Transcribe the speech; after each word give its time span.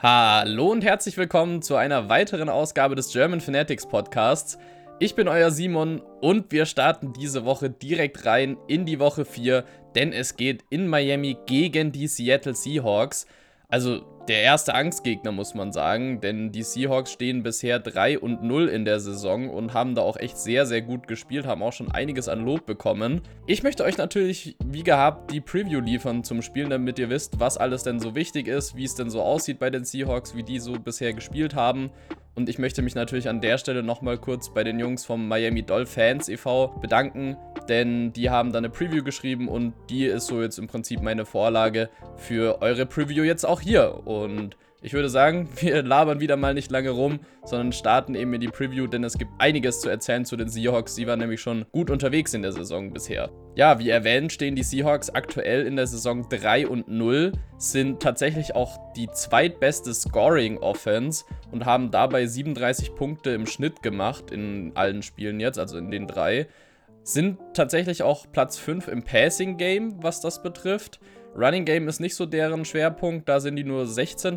Hallo 0.00 0.70
und 0.70 0.84
herzlich 0.84 1.16
willkommen 1.16 1.60
zu 1.60 1.74
einer 1.74 2.08
weiteren 2.08 2.48
Ausgabe 2.48 2.94
des 2.94 3.12
German 3.12 3.40
Fanatics 3.40 3.84
Podcasts. 3.84 4.56
Ich 5.00 5.16
bin 5.16 5.26
euer 5.26 5.50
Simon 5.50 6.00
und 6.20 6.52
wir 6.52 6.66
starten 6.66 7.12
diese 7.12 7.44
Woche 7.44 7.68
direkt 7.68 8.24
rein 8.24 8.56
in 8.68 8.86
die 8.86 9.00
Woche 9.00 9.24
4, 9.24 9.64
denn 9.96 10.12
es 10.12 10.36
geht 10.36 10.62
in 10.70 10.86
Miami 10.86 11.36
gegen 11.46 11.90
die 11.90 12.06
Seattle 12.06 12.54
Seahawks. 12.54 13.26
Also 13.68 14.17
der 14.28 14.42
erste 14.42 14.74
Angstgegner, 14.74 15.32
muss 15.32 15.54
man 15.54 15.72
sagen, 15.72 16.20
denn 16.20 16.52
die 16.52 16.62
Seahawks 16.62 17.12
stehen 17.12 17.42
bisher 17.42 17.78
3 17.78 18.18
und 18.18 18.42
0 18.42 18.68
in 18.68 18.84
der 18.84 19.00
Saison 19.00 19.48
und 19.48 19.72
haben 19.72 19.94
da 19.94 20.02
auch 20.02 20.18
echt 20.18 20.36
sehr, 20.36 20.66
sehr 20.66 20.82
gut 20.82 21.08
gespielt, 21.08 21.46
haben 21.46 21.62
auch 21.62 21.72
schon 21.72 21.90
einiges 21.90 22.28
an 22.28 22.44
Lob 22.44 22.66
bekommen. 22.66 23.22
Ich 23.46 23.62
möchte 23.62 23.84
euch 23.84 23.96
natürlich, 23.96 24.56
wie 24.64 24.82
gehabt, 24.82 25.32
die 25.32 25.40
Preview 25.40 25.80
liefern 25.80 26.24
zum 26.24 26.42
Spielen, 26.42 26.70
damit 26.70 26.98
ihr 26.98 27.08
wisst, 27.08 27.40
was 27.40 27.56
alles 27.56 27.82
denn 27.82 28.00
so 28.00 28.14
wichtig 28.14 28.48
ist, 28.48 28.76
wie 28.76 28.84
es 28.84 28.94
denn 28.94 29.08
so 29.08 29.22
aussieht 29.22 29.58
bei 29.58 29.70
den 29.70 29.84
Seahawks, 29.84 30.36
wie 30.36 30.42
die 30.42 30.58
so 30.58 30.72
bisher 30.72 31.14
gespielt 31.14 31.54
haben. 31.54 31.90
Und 32.34 32.48
ich 32.48 32.60
möchte 32.60 32.82
mich 32.82 32.94
natürlich 32.94 33.28
an 33.28 33.40
der 33.40 33.58
Stelle 33.58 33.82
nochmal 33.82 34.16
kurz 34.16 34.54
bei 34.54 34.62
den 34.62 34.78
Jungs 34.78 35.04
vom 35.04 35.26
Miami 35.26 35.62
Dolphins 35.62 36.28
e.V. 36.28 36.68
bedanken, 36.80 37.36
denn 37.68 38.12
die 38.12 38.30
haben 38.30 38.52
da 38.52 38.58
eine 38.58 38.70
Preview 38.70 39.02
geschrieben 39.02 39.48
und 39.48 39.74
die 39.90 40.04
ist 40.04 40.26
so 40.26 40.42
jetzt 40.42 40.58
im 40.58 40.66
Prinzip 40.66 41.02
meine 41.02 41.24
Vorlage 41.24 41.90
für 42.16 42.62
eure 42.62 42.86
Preview 42.86 43.24
jetzt 43.24 43.44
auch 43.44 43.60
hier. 43.60 44.06
Und 44.06 44.56
ich 44.80 44.92
würde 44.92 45.08
sagen, 45.08 45.48
wir 45.56 45.82
labern 45.82 46.20
wieder 46.20 46.36
mal 46.36 46.54
nicht 46.54 46.70
lange 46.70 46.90
rum, 46.90 47.20
sondern 47.44 47.72
starten 47.72 48.14
eben 48.14 48.32
in 48.34 48.40
die 48.40 48.48
Preview, 48.48 48.86
denn 48.86 49.02
es 49.04 49.18
gibt 49.18 49.32
einiges 49.38 49.80
zu 49.80 49.88
erzählen 49.88 50.24
zu 50.24 50.36
den 50.36 50.48
Seahawks. 50.48 50.94
Sie 50.94 51.06
waren 51.06 51.18
nämlich 51.18 51.40
schon 51.40 51.64
gut 51.72 51.90
unterwegs 51.90 52.34
in 52.34 52.42
der 52.42 52.52
Saison 52.52 52.92
bisher. 52.92 53.30
Ja, 53.56 53.78
wie 53.78 53.90
erwähnt, 53.90 54.32
stehen 54.32 54.54
die 54.54 54.62
Seahawks 54.62 55.10
aktuell 55.10 55.66
in 55.66 55.76
der 55.76 55.86
Saison 55.86 56.28
3 56.28 56.68
und 56.68 56.88
0, 56.88 57.32
sind 57.56 58.00
tatsächlich 58.00 58.54
auch 58.54 58.78
die 58.94 59.10
zweitbeste 59.10 59.92
Scoring 59.92 60.58
Offense 60.58 61.24
und 61.50 61.64
haben 61.64 61.90
dabei 61.90 62.26
37 62.26 62.94
Punkte 62.94 63.30
im 63.30 63.46
Schnitt 63.46 63.82
gemacht 63.82 64.30
in 64.30 64.72
allen 64.74 65.02
Spielen 65.02 65.40
jetzt, 65.40 65.58
also 65.58 65.78
in 65.78 65.90
den 65.90 66.06
drei. 66.06 66.46
Sind 67.08 67.38
tatsächlich 67.54 68.02
auch 68.02 68.26
Platz 68.32 68.58
5 68.58 68.86
im 68.88 69.02
Passing 69.02 69.56
Game, 69.56 69.94
was 70.02 70.20
das 70.20 70.42
betrifft. 70.42 71.00
Running 71.34 71.64
Game 71.64 71.88
ist 71.88 72.00
nicht 72.00 72.14
so 72.14 72.26
deren 72.26 72.66
Schwerpunkt, 72.66 73.30
da 73.30 73.40
sind 73.40 73.56
die 73.56 73.64
nur 73.64 73.86
16. 73.86 74.36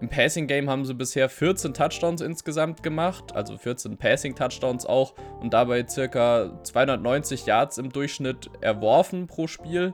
Im 0.00 0.08
Passing 0.08 0.46
Game 0.46 0.70
haben 0.70 0.86
sie 0.86 0.94
bisher 0.94 1.28
14 1.28 1.74
Touchdowns 1.74 2.22
insgesamt 2.22 2.82
gemacht, 2.82 3.36
also 3.36 3.58
14 3.58 3.98
Passing 3.98 4.34
Touchdowns 4.34 4.86
auch 4.86 5.12
und 5.42 5.52
dabei 5.52 5.86
circa 5.86 6.58
290 6.62 7.44
Yards 7.44 7.76
im 7.76 7.92
Durchschnitt 7.92 8.48
erworfen 8.62 9.26
pro 9.26 9.46
Spiel. 9.46 9.92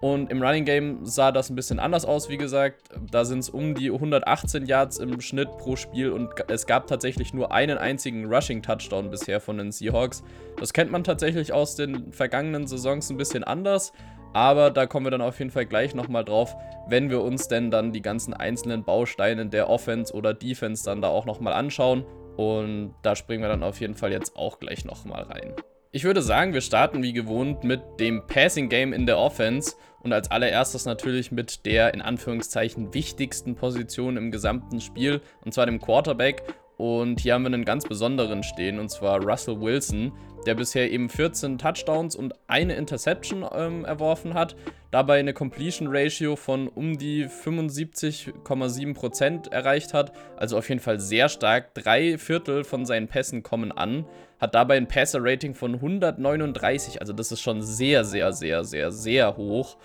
Und 0.00 0.30
im 0.30 0.42
Running 0.42 0.66
Game 0.66 1.06
sah 1.06 1.32
das 1.32 1.48
ein 1.48 1.56
bisschen 1.56 1.78
anders 1.78 2.04
aus, 2.04 2.28
wie 2.28 2.36
gesagt. 2.36 2.82
Da 3.10 3.24
sind 3.24 3.38
es 3.38 3.48
um 3.48 3.74
die 3.74 3.90
118 3.90 4.66
Yards 4.66 4.98
im 4.98 5.20
Schnitt 5.20 5.56
pro 5.56 5.76
Spiel 5.76 6.10
und 6.10 6.30
es 6.48 6.66
gab 6.66 6.86
tatsächlich 6.86 7.32
nur 7.32 7.50
einen 7.50 7.78
einzigen 7.78 8.26
Rushing-Touchdown 8.26 9.10
bisher 9.10 9.40
von 9.40 9.56
den 9.56 9.72
Seahawks. 9.72 10.22
Das 10.58 10.74
kennt 10.74 10.90
man 10.90 11.02
tatsächlich 11.02 11.52
aus 11.52 11.76
den 11.76 12.12
vergangenen 12.12 12.66
Saisons 12.66 13.08
ein 13.10 13.16
bisschen 13.16 13.42
anders. 13.42 13.92
Aber 14.34 14.70
da 14.70 14.84
kommen 14.84 15.06
wir 15.06 15.10
dann 15.10 15.22
auf 15.22 15.38
jeden 15.38 15.50
Fall 15.50 15.64
gleich 15.64 15.94
nochmal 15.94 16.22
drauf, 16.22 16.54
wenn 16.88 17.08
wir 17.08 17.22
uns 17.22 17.48
denn 17.48 17.70
dann 17.70 17.92
die 17.92 18.02
ganzen 18.02 18.34
einzelnen 18.34 18.84
Bausteine 18.84 19.46
der 19.46 19.70
Offense 19.70 20.12
oder 20.12 20.34
Defense 20.34 20.84
dann 20.84 21.00
da 21.00 21.08
auch 21.08 21.24
nochmal 21.24 21.54
anschauen. 21.54 22.04
Und 22.36 22.94
da 23.00 23.16
springen 23.16 23.42
wir 23.42 23.48
dann 23.48 23.62
auf 23.62 23.80
jeden 23.80 23.94
Fall 23.94 24.12
jetzt 24.12 24.36
auch 24.36 24.58
gleich 24.58 24.84
nochmal 24.84 25.22
rein. 25.22 25.54
Ich 25.96 26.04
würde 26.04 26.20
sagen, 26.20 26.52
wir 26.52 26.60
starten 26.60 27.02
wie 27.02 27.14
gewohnt 27.14 27.64
mit 27.64 27.80
dem 28.00 28.26
Passing 28.26 28.68
Game 28.68 28.92
in 28.92 29.06
der 29.06 29.16
Offense 29.16 29.76
und 30.02 30.12
als 30.12 30.30
allererstes 30.30 30.84
natürlich 30.84 31.32
mit 31.32 31.64
der 31.64 31.94
in 31.94 32.02
Anführungszeichen 32.02 32.92
wichtigsten 32.92 33.54
Position 33.54 34.18
im 34.18 34.30
gesamten 34.30 34.82
Spiel 34.82 35.22
und 35.42 35.54
zwar 35.54 35.64
dem 35.64 35.80
Quarterback. 35.80 36.42
Und 36.76 37.20
hier 37.20 37.32
haben 37.32 37.44
wir 37.44 37.46
einen 37.46 37.64
ganz 37.64 37.88
besonderen 37.88 38.42
stehen 38.42 38.78
und 38.78 38.90
zwar 38.90 39.24
Russell 39.24 39.58
Wilson, 39.58 40.12
der 40.46 40.54
bisher 40.54 40.90
eben 40.90 41.08
14 41.08 41.56
Touchdowns 41.58 42.16
und 42.16 42.34
eine 42.46 42.76
Interception 42.76 43.44
ähm, 43.52 43.84
erworfen 43.84 44.34
hat. 44.34 44.54
Dabei 44.90 45.18
eine 45.18 45.34
Completion 45.34 45.88
Ratio 45.90 46.36
von 46.36 46.68
um 46.68 46.96
die 46.96 47.26
75,7% 47.26 49.50
erreicht 49.50 49.92
hat. 49.92 50.12
Also 50.36 50.56
auf 50.56 50.68
jeden 50.68 50.80
Fall 50.80 51.00
sehr 51.00 51.28
stark. 51.28 51.74
Drei 51.74 52.16
Viertel 52.16 52.62
von 52.64 52.86
seinen 52.86 53.08
Pässen 53.08 53.42
kommen 53.42 53.72
an. 53.72 54.06
Hat 54.40 54.54
dabei 54.54 54.76
ein 54.76 54.86
Passer-Rating 54.86 55.54
von 55.54 55.74
139. 55.74 57.00
Also 57.00 57.12
das 57.12 57.32
ist 57.32 57.40
schon 57.40 57.62
sehr, 57.62 58.04
sehr, 58.04 58.32
sehr, 58.32 58.62
sehr, 58.64 58.92
sehr 58.92 59.36
hoch 59.36 59.76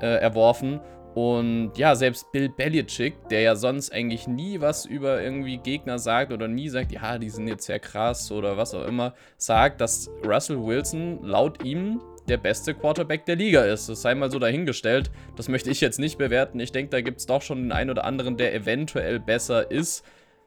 äh, 0.00 0.06
erworfen. 0.06 0.80
Und 1.14 1.72
ja, 1.76 1.94
selbst 1.94 2.32
Bill 2.32 2.48
Belichick, 2.48 3.28
der 3.28 3.42
ja 3.42 3.54
sonst 3.54 3.92
eigentlich 3.92 4.26
nie 4.26 4.60
was 4.60 4.86
über 4.86 5.22
irgendwie 5.22 5.58
Gegner 5.58 5.98
sagt 5.98 6.32
oder 6.32 6.48
nie 6.48 6.68
sagt, 6.70 6.92
ja, 6.92 7.18
die 7.18 7.28
sind 7.28 7.48
jetzt 7.48 7.66
sehr 7.66 7.78
krass 7.78 8.32
oder 8.32 8.56
was 8.56 8.74
auch 8.74 8.86
immer, 8.86 9.14
sagt, 9.36 9.80
dass 9.80 10.10
Russell 10.24 10.64
Wilson 10.64 11.22
laut 11.22 11.62
ihm 11.64 12.00
der 12.28 12.36
beste 12.38 12.72
Quarterback 12.72 13.26
der 13.26 13.36
Liga 13.36 13.62
ist. 13.62 13.88
Das 13.88 14.02
sei 14.02 14.14
mal 14.14 14.30
so 14.30 14.38
dahingestellt. 14.38 15.10
Das 15.36 15.48
möchte 15.48 15.70
ich 15.70 15.80
jetzt 15.80 15.98
nicht 15.98 16.18
bewerten. 16.18 16.60
Ich 16.60 16.72
denke, 16.72 16.90
da 16.90 17.00
gibt 17.00 17.18
es 17.18 17.26
doch 17.26 17.42
schon 17.42 17.62
den 17.62 17.72
einen 17.72 17.90
oder 17.90 18.04
anderen, 18.04 18.36
der 18.36 18.54
eventuell 18.54 19.18
besser 19.18 19.70
ist. 19.70 20.04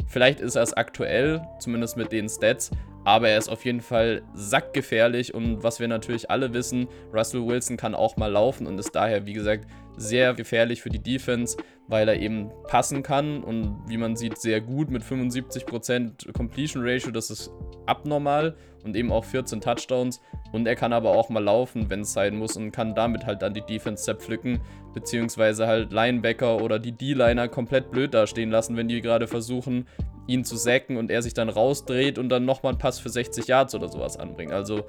Vielleicht 0.07 0.39
ist 0.39 0.55
er 0.55 0.63
es 0.63 0.73
aktuell, 0.73 1.45
zumindest 1.59 1.95
mit 1.97 2.11
den 2.11 2.27
Stats, 2.27 2.71
aber 3.05 3.29
er 3.29 3.37
ist 3.37 3.49
auf 3.49 3.63
jeden 3.63 3.81
Fall 3.81 4.23
sackgefährlich 4.33 5.33
und 5.33 5.63
was 5.63 5.79
wir 5.79 5.87
natürlich 5.87 6.29
alle 6.29 6.53
wissen, 6.53 6.87
Russell 7.13 7.45
Wilson 7.45 7.77
kann 7.77 7.95
auch 7.95 8.17
mal 8.17 8.31
laufen 8.31 8.67
und 8.67 8.79
ist 8.79 8.95
daher, 8.95 9.25
wie 9.27 9.33
gesagt, 9.33 9.67
sehr 9.95 10.33
gefährlich 10.33 10.81
für 10.81 10.89
die 10.89 11.01
Defense, 11.01 11.55
weil 11.87 12.09
er 12.09 12.19
eben 12.19 12.49
passen 12.67 13.03
kann 13.03 13.43
und 13.43 13.77
wie 13.87 13.97
man 13.97 14.15
sieht, 14.15 14.39
sehr 14.39 14.59
gut 14.59 14.89
mit 14.89 15.03
75% 15.03 16.33
Completion 16.33 16.83
Ratio, 16.83 17.11
das 17.11 17.29
ist 17.29 17.51
abnormal 17.85 18.57
und 18.83 18.95
eben 18.95 19.11
auch 19.11 19.23
14 19.23 19.61
Touchdowns 19.61 20.19
und 20.51 20.67
er 20.67 20.75
kann 20.75 20.91
aber 20.91 21.11
auch 21.11 21.29
mal 21.29 21.43
laufen, 21.43 21.89
wenn 21.89 22.01
es 22.01 22.13
sein 22.13 22.35
muss 22.37 22.57
und 22.57 22.71
kann 22.71 22.95
damit 22.95 23.25
halt 23.25 23.43
dann 23.43 23.53
die 23.53 23.61
Defense 23.61 24.03
zerpflücken, 24.03 24.59
beziehungsweise 24.93 25.67
halt 25.67 25.93
Linebacker 25.93 26.61
oder 26.61 26.79
die 26.79 26.91
D-Liner 26.91 27.47
komplett 27.49 27.91
blöd 27.91 28.13
dastehen 28.15 28.49
lassen, 28.49 28.75
wenn 28.75 28.87
die 28.87 29.01
gerade 29.01 29.27
versuchen, 29.27 29.85
ihn 30.27 30.43
zu 30.43 30.55
sacken 30.55 30.97
und 30.97 31.11
er 31.11 31.21
sich 31.21 31.33
dann 31.33 31.49
rausdreht 31.49 32.17
und 32.17 32.29
dann 32.29 32.45
nochmal 32.45 32.73
einen 32.73 32.79
Pass 32.79 32.99
für 32.99 33.09
60 33.09 33.47
Yards 33.47 33.75
oder 33.75 33.89
sowas 33.89 34.17
anbringt. 34.17 34.51
Also 34.51 34.85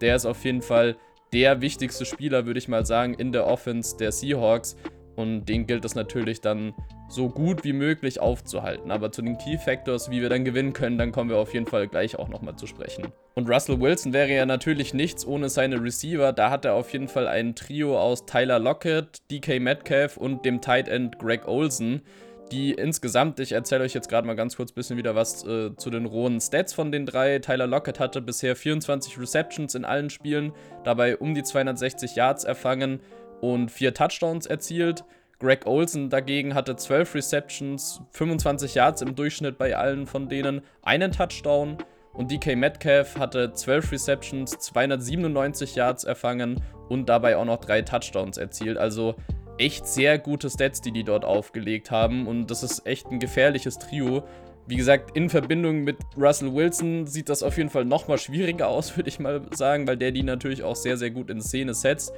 der 0.00 0.16
ist 0.16 0.26
auf 0.26 0.44
jeden 0.44 0.62
Fall 0.62 0.96
der 1.32 1.60
wichtigste 1.60 2.04
Spieler, 2.04 2.46
würde 2.46 2.58
ich 2.58 2.68
mal 2.68 2.86
sagen, 2.86 3.14
in 3.14 3.32
der 3.32 3.46
Offense 3.46 3.96
der 3.96 4.12
Seahawks. 4.12 4.76
Und 5.16 5.46
den 5.46 5.66
gilt 5.66 5.84
es 5.84 5.96
natürlich 5.96 6.40
dann 6.40 6.74
so 7.08 7.28
gut 7.28 7.64
wie 7.64 7.72
möglich 7.72 8.20
aufzuhalten. 8.20 8.92
Aber 8.92 9.10
zu 9.10 9.20
den 9.20 9.36
Key 9.36 9.58
Factors, 9.58 10.12
wie 10.12 10.22
wir 10.22 10.28
dann 10.28 10.44
gewinnen 10.44 10.72
können, 10.72 10.96
dann 10.96 11.10
kommen 11.10 11.28
wir 11.28 11.38
auf 11.38 11.54
jeden 11.54 11.66
Fall 11.66 11.88
gleich 11.88 12.16
auch 12.16 12.28
nochmal 12.28 12.54
zu 12.54 12.68
sprechen. 12.68 13.08
Und 13.34 13.50
Russell 13.50 13.80
Wilson 13.80 14.12
wäre 14.12 14.32
ja 14.32 14.46
natürlich 14.46 14.94
nichts 14.94 15.26
ohne 15.26 15.48
seine 15.48 15.82
Receiver. 15.82 16.32
Da 16.32 16.50
hat 16.50 16.64
er 16.64 16.74
auf 16.74 16.92
jeden 16.92 17.08
Fall 17.08 17.26
ein 17.26 17.56
Trio 17.56 17.98
aus 17.98 18.26
Tyler 18.26 18.60
Lockett, 18.60 19.18
DK 19.28 19.58
Metcalf 19.58 20.16
und 20.16 20.44
dem 20.44 20.60
Tight 20.60 20.86
End 20.86 21.18
Greg 21.18 21.48
Olsen 21.48 22.02
die 22.48 22.72
insgesamt, 22.72 23.40
ich 23.40 23.52
erzähle 23.52 23.84
euch 23.84 23.94
jetzt 23.94 24.08
gerade 24.08 24.26
mal 24.26 24.36
ganz 24.36 24.56
kurz 24.56 24.72
ein 24.72 24.74
bisschen 24.74 24.96
wieder 24.96 25.14
was 25.14 25.44
äh, 25.44 25.74
zu 25.76 25.90
den 25.90 26.06
rohen 26.06 26.40
Stats 26.40 26.72
von 26.72 26.92
den 26.92 27.06
drei. 27.06 27.38
Tyler 27.38 27.66
Lockett 27.66 28.00
hatte 28.00 28.20
bisher 28.20 28.56
24 28.56 29.18
Receptions 29.18 29.74
in 29.74 29.84
allen 29.84 30.10
Spielen, 30.10 30.52
dabei 30.84 31.16
um 31.16 31.34
die 31.34 31.42
260 31.42 32.16
Yards 32.16 32.44
erfangen 32.44 33.00
und 33.40 33.70
vier 33.70 33.94
Touchdowns 33.94 34.46
erzielt. 34.46 35.04
Greg 35.38 35.66
Olsen 35.66 36.10
dagegen 36.10 36.54
hatte 36.54 36.74
12 36.74 37.14
Receptions, 37.14 38.00
25 38.10 38.74
Yards 38.74 39.02
im 39.02 39.14
Durchschnitt 39.14 39.56
bei 39.56 39.76
allen 39.76 40.06
von 40.06 40.28
denen, 40.28 40.62
einen 40.82 41.12
Touchdown. 41.12 41.78
Und 42.12 42.32
DK 42.32 42.56
Metcalf 42.56 43.16
hatte 43.16 43.52
12 43.52 43.92
Receptions, 43.92 44.58
297 44.58 45.76
Yards 45.76 46.02
erfangen 46.02 46.60
und 46.88 47.08
dabei 47.08 47.36
auch 47.36 47.44
noch 47.44 47.58
drei 47.58 47.82
Touchdowns 47.82 48.38
erzielt. 48.38 48.76
Also 48.76 49.14
echt 49.58 49.86
sehr 49.86 50.18
gute 50.18 50.48
Stats, 50.50 50.80
die 50.80 50.92
die 50.92 51.04
dort 51.04 51.24
aufgelegt 51.24 51.90
haben. 51.90 52.26
Und 52.26 52.50
das 52.50 52.62
ist 52.62 52.86
echt 52.86 53.06
ein 53.10 53.18
gefährliches 53.18 53.78
Trio. 53.78 54.24
Wie 54.66 54.76
gesagt, 54.76 55.16
in 55.16 55.30
Verbindung 55.30 55.84
mit 55.84 55.96
Russell 56.16 56.54
Wilson 56.54 57.06
sieht 57.06 57.28
das 57.28 57.42
auf 57.42 57.56
jeden 57.56 57.70
Fall 57.70 57.84
nochmal 57.84 58.18
schwieriger 58.18 58.68
aus, 58.68 58.96
würde 58.96 59.08
ich 59.08 59.18
mal 59.18 59.42
sagen, 59.54 59.86
weil 59.86 59.96
der 59.96 60.12
die 60.12 60.22
natürlich 60.22 60.62
auch 60.62 60.76
sehr, 60.76 60.96
sehr 60.96 61.10
gut 61.10 61.30
in 61.30 61.40
Szene 61.40 61.74
setzt. 61.74 62.12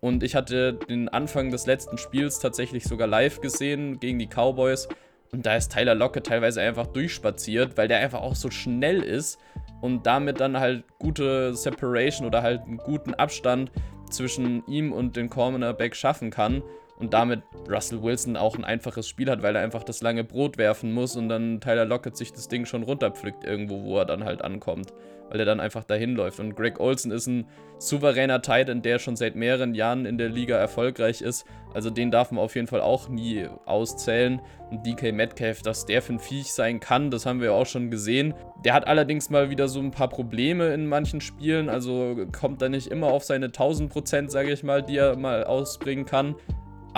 Und 0.00 0.22
ich 0.22 0.34
hatte 0.34 0.74
den 0.74 1.08
Anfang 1.08 1.50
des 1.50 1.66
letzten 1.66 1.98
Spiels 1.98 2.38
tatsächlich 2.38 2.84
sogar 2.84 3.08
live 3.08 3.40
gesehen 3.40 3.98
gegen 3.98 4.18
die 4.18 4.28
Cowboys. 4.28 4.88
Und 5.32 5.44
da 5.44 5.56
ist 5.56 5.72
Tyler 5.72 5.94
Lockett 5.94 6.26
teilweise 6.26 6.60
einfach 6.60 6.86
durchspaziert, 6.86 7.76
weil 7.76 7.88
der 7.88 7.98
einfach 7.98 8.20
auch 8.20 8.34
so 8.34 8.50
schnell 8.50 9.02
ist 9.02 9.38
und 9.80 10.06
damit 10.06 10.40
dann 10.40 10.58
halt 10.58 10.84
gute 10.98 11.54
Separation 11.54 12.26
oder 12.26 12.42
halt 12.42 12.62
einen 12.62 12.78
guten 12.78 13.14
Abstand 13.14 13.70
zwischen 14.10 14.66
ihm 14.66 14.92
und 14.92 15.16
dem 15.16 15.30
Cornerback 15.30 15.96
schaffen 15.96 16.30
kann. 16.30 16.62
Und 16.98 17.14
damit 17.14 17.42
Russell 17.68 18.02
Wilson 18.02 18.36
auch 18.36 18.56
ein 18.56 18.64
einfaches 18.64 19.08
Spiel 19.08 19.30
hat, 19.30 19.42
weil 19.42 19.54
er 19.56 19.62
einfach 19.62 19.84
das 19.84 20.02
lange 20.02 20.24
Brot 20.24 20.58
werfen 20.58 20.92
muss 20.92 21.16
und 21.16 21.28
dann 21.28 21.60
Tyler 21.60 21.84
Lockett 21.84 22.16
sich 22.16 22.32
das 22.32 22.48
Ding 22.48 22.66
schon 22.66 22.82
runterpflückt 22.82 23.44
irgendwo, 23.44 23.84
wo 23.84 23.98
er 23.98 24.04
dann 24.04 24.24
halt 24.24 24.42
ankommt 24.42 24.92
weil 25.30 25.40
er 25.40 25.46
dann 25.46 25.60
einfach 25.60 25.84
dahin 25.84 26.14
läuft. 26.14 26.40
Und 26.40 26.54
Greg 26.54 26.80
Olson 26.80 27.12
ist 27.12 27.26
ein 27.26 27.46
souveräner 27.78 28.42
Titan, 28.42 28.82
der 28.82 28.98
schon 28.98 29.16
seit 29.16 29.36
mehreren 29.36 29.74
Jahren 29.74 30.06
in 30.06 30.18
der 30.18 30.28
Liga 30.28 30.56
erfolgreich 30.56 31.20
ist. 31.20 31.44
Also 31.74 31.90
den 31.90 32.10
darf 32.10 32.30
man 32.30 32.42
auf 32.42 32.54
jeden 32.54 32.66
Fall 32.66 32.80
auch 32.80 33.08
nie 33.08 33.46
auszählen. 33.66 34.40
Und 34.70 34.86
DK 34.86 35.12
Metcalf, 35.12 35.62
dass 35.62 35.86
der 35.86 36.02
für 36.02 36.14
ein 36.14 36.18
Viech 36.18 36.52
sein 36.52 36.80
kann, 36.80 37.10
das 37.10 37.26
haben 37.26 37.40
wir 37.40 37.54
auch 37.54 37.66
schon 37.66 37.90
gesehen. 37.90 38.34
Der 38.64 38.74
hat 38.74 38.86
allerdings 38.86 39.30
mal 39.30 39.50
wieder 39.50 39.68
so 39.68 39.80
ein 39.80 39.90
paar 39.90 40.08
Probleme 40.08 40.72
in 40.74 40.86
manchen 40.86 41.20
Spielen. 41.20 41.68
Also 41.68 42.16
kommt 42.32 42.62
er 42.62 42.68
nicht 42.68 42.88
immer 42.88 43.08
auf 43.08 43.24
seine 43.24 43.48
1000%, 43.48 44.30
sage 44.30 44.52
ich 44.52 44.62
mal, 44.62 44.82
die 44.82 44.96
er 44.96 45.16
mal 45.16 45.44
ausbringen 45.44 46.04
kann. 46.04 46.34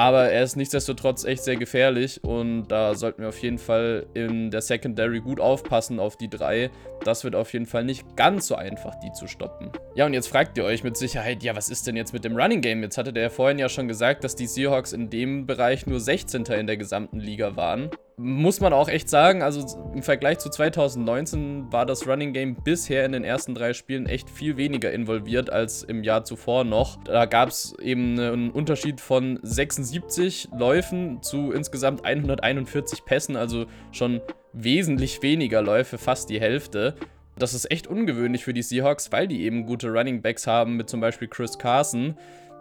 Aber 0.01 0.31
er 0.31 0.43
ist 0.45 0.57
nichtsdestotrotz 0.57 1.25
echt 1.25 1.45
sehr 1.45 1.57
gefährlich 1.57 2.25
und 2.25 2.69
da 2.69 2.95
sollten 2.95 3.21
wir 3.21 3.29
auf 3.29 3.39
jeden 3.43 3.59
Fall 3.59 4.07
in 4.15 4.51
der 4.51 4.63
Secondary 4.63 5.21
gut 5.21 5.41
aufpassen 5.41 6.01
auf 6.01 6.17
die 6.17 6.31
drei. 6.31 6.71
Das 7.05 7.23
wird 7.23 7.35
auf 7.37 7.53
jeden 7.53 7.67
Fall 7.67 7.85
nicht 7.85 8.17
ganz 8.17 8.47
so 8.47 8.55
einfach, 8.55 8.95
die 9.01 9.13
zu 9.13 9.27
stoppen. 9.27 9.71
Ja, 9.95 10.07
und 10.07 10.15
jetzt 10.15 10.29
fragt 10.29 10.57
ihr 10.57 10.65
euch 10.65 10.85
mit 10.85 10.97
Sicherheit, 10.97 11.43
ja, 11.43 11.55
was 11.55 11.69
ist 11.69 11.87
denn 11.87 11.97
jetzt 11.97 12.15
mit 12.15 12.25
dem 12.25 12.35
Running 12.35 12.63
Game? 12.63 12.83
Jetzt 12.83 12.97
hatte 12.97 13.13
der 13.13 13.29
vorhin 13.29 13.59
ja 13.59 13.69
schon 13.69 13.89
gesagt, 13.89 14.25
dass 14.25 14.35
die 14.35 14.47
Seahawks 14.47 14.95
in 14.95 15.11
dem 15.11 15.47
Bereich 15.47 15.87
nur 15.87 16.01
16. 16.01 16.45
in 16.47 16.67
der 16.67 16.79
gesamten 16.79 17.21
Liga 17.21 17.55
waren 17.57 17.91
muss 18.23 18.61
man 18.61 18.75
auch 18.75 18.91
echt 18.91 19.09
sagen, 19.09 19.43
also 19.43 19.65
im 19.95 20.03
Vergleich 20.03 20.39
zu 20.41 20.51
2019 20.51 21.73
war 21.73 21.87
das 21.87 22.07
Running 22.07 22.35
Game 22.35 22.55
bisher 22.55 23.07
in 23.07 23.13
den 23.13 23.25
ersten 23.25 23.55
drei 23.55 23.73
Spielen 23.73 24.05
echt 24.05 24.29
viel 24.29 24.59
weniger 24.59 24.93
involviert 24.93 25.49
als 25.49 25.83
im 25.83 26.05
Jahr 26.05 26.25
zuvor 26.25 26.65
noch. 26.65 27.03
Da 27.05 27.25
gab 27.25 27.49
es 27.49 27.75
eben 27.79 28.21
einen 28.21 28.51
Unterschied 28.51 29.01
von 29.01 29.39
76 29.43 30.51
Läufen 30.55 31.23
zu 31.23 31.51
insgesamt 31.51 32.05
141 32.05 33.07
Pässen, 33.07 33.37
also 33.37 33.65
schon 33.91 34.21
wesentlich 34.53 35.23
weniger 35.23 35.63
Läufe, 35.63 35.97
fast 35.97 36.29
die 36.29 36.41
Hälfte. 36.41 36.97
Das 37.39 37.55
ist 37.55 37.71
echt 37.71 37.87
ungewöhnlich 37.87 38.45
für 38.45 38.53
die 38.53 38.63
Seahawks, 38.63 39.11
weil 39.13 39.29
die 39.29 39.45
eben 39.45 39.65
gute 39.65 39.89
Running 39.89 40.21
Backs 40.21 40.47
haben 40.47 40.77
mit 40.77 40.91
zum 40.91 41.01
Beispiel 41.01 41.29
Chris 41.29 41.57
Carson, 41.57 42.19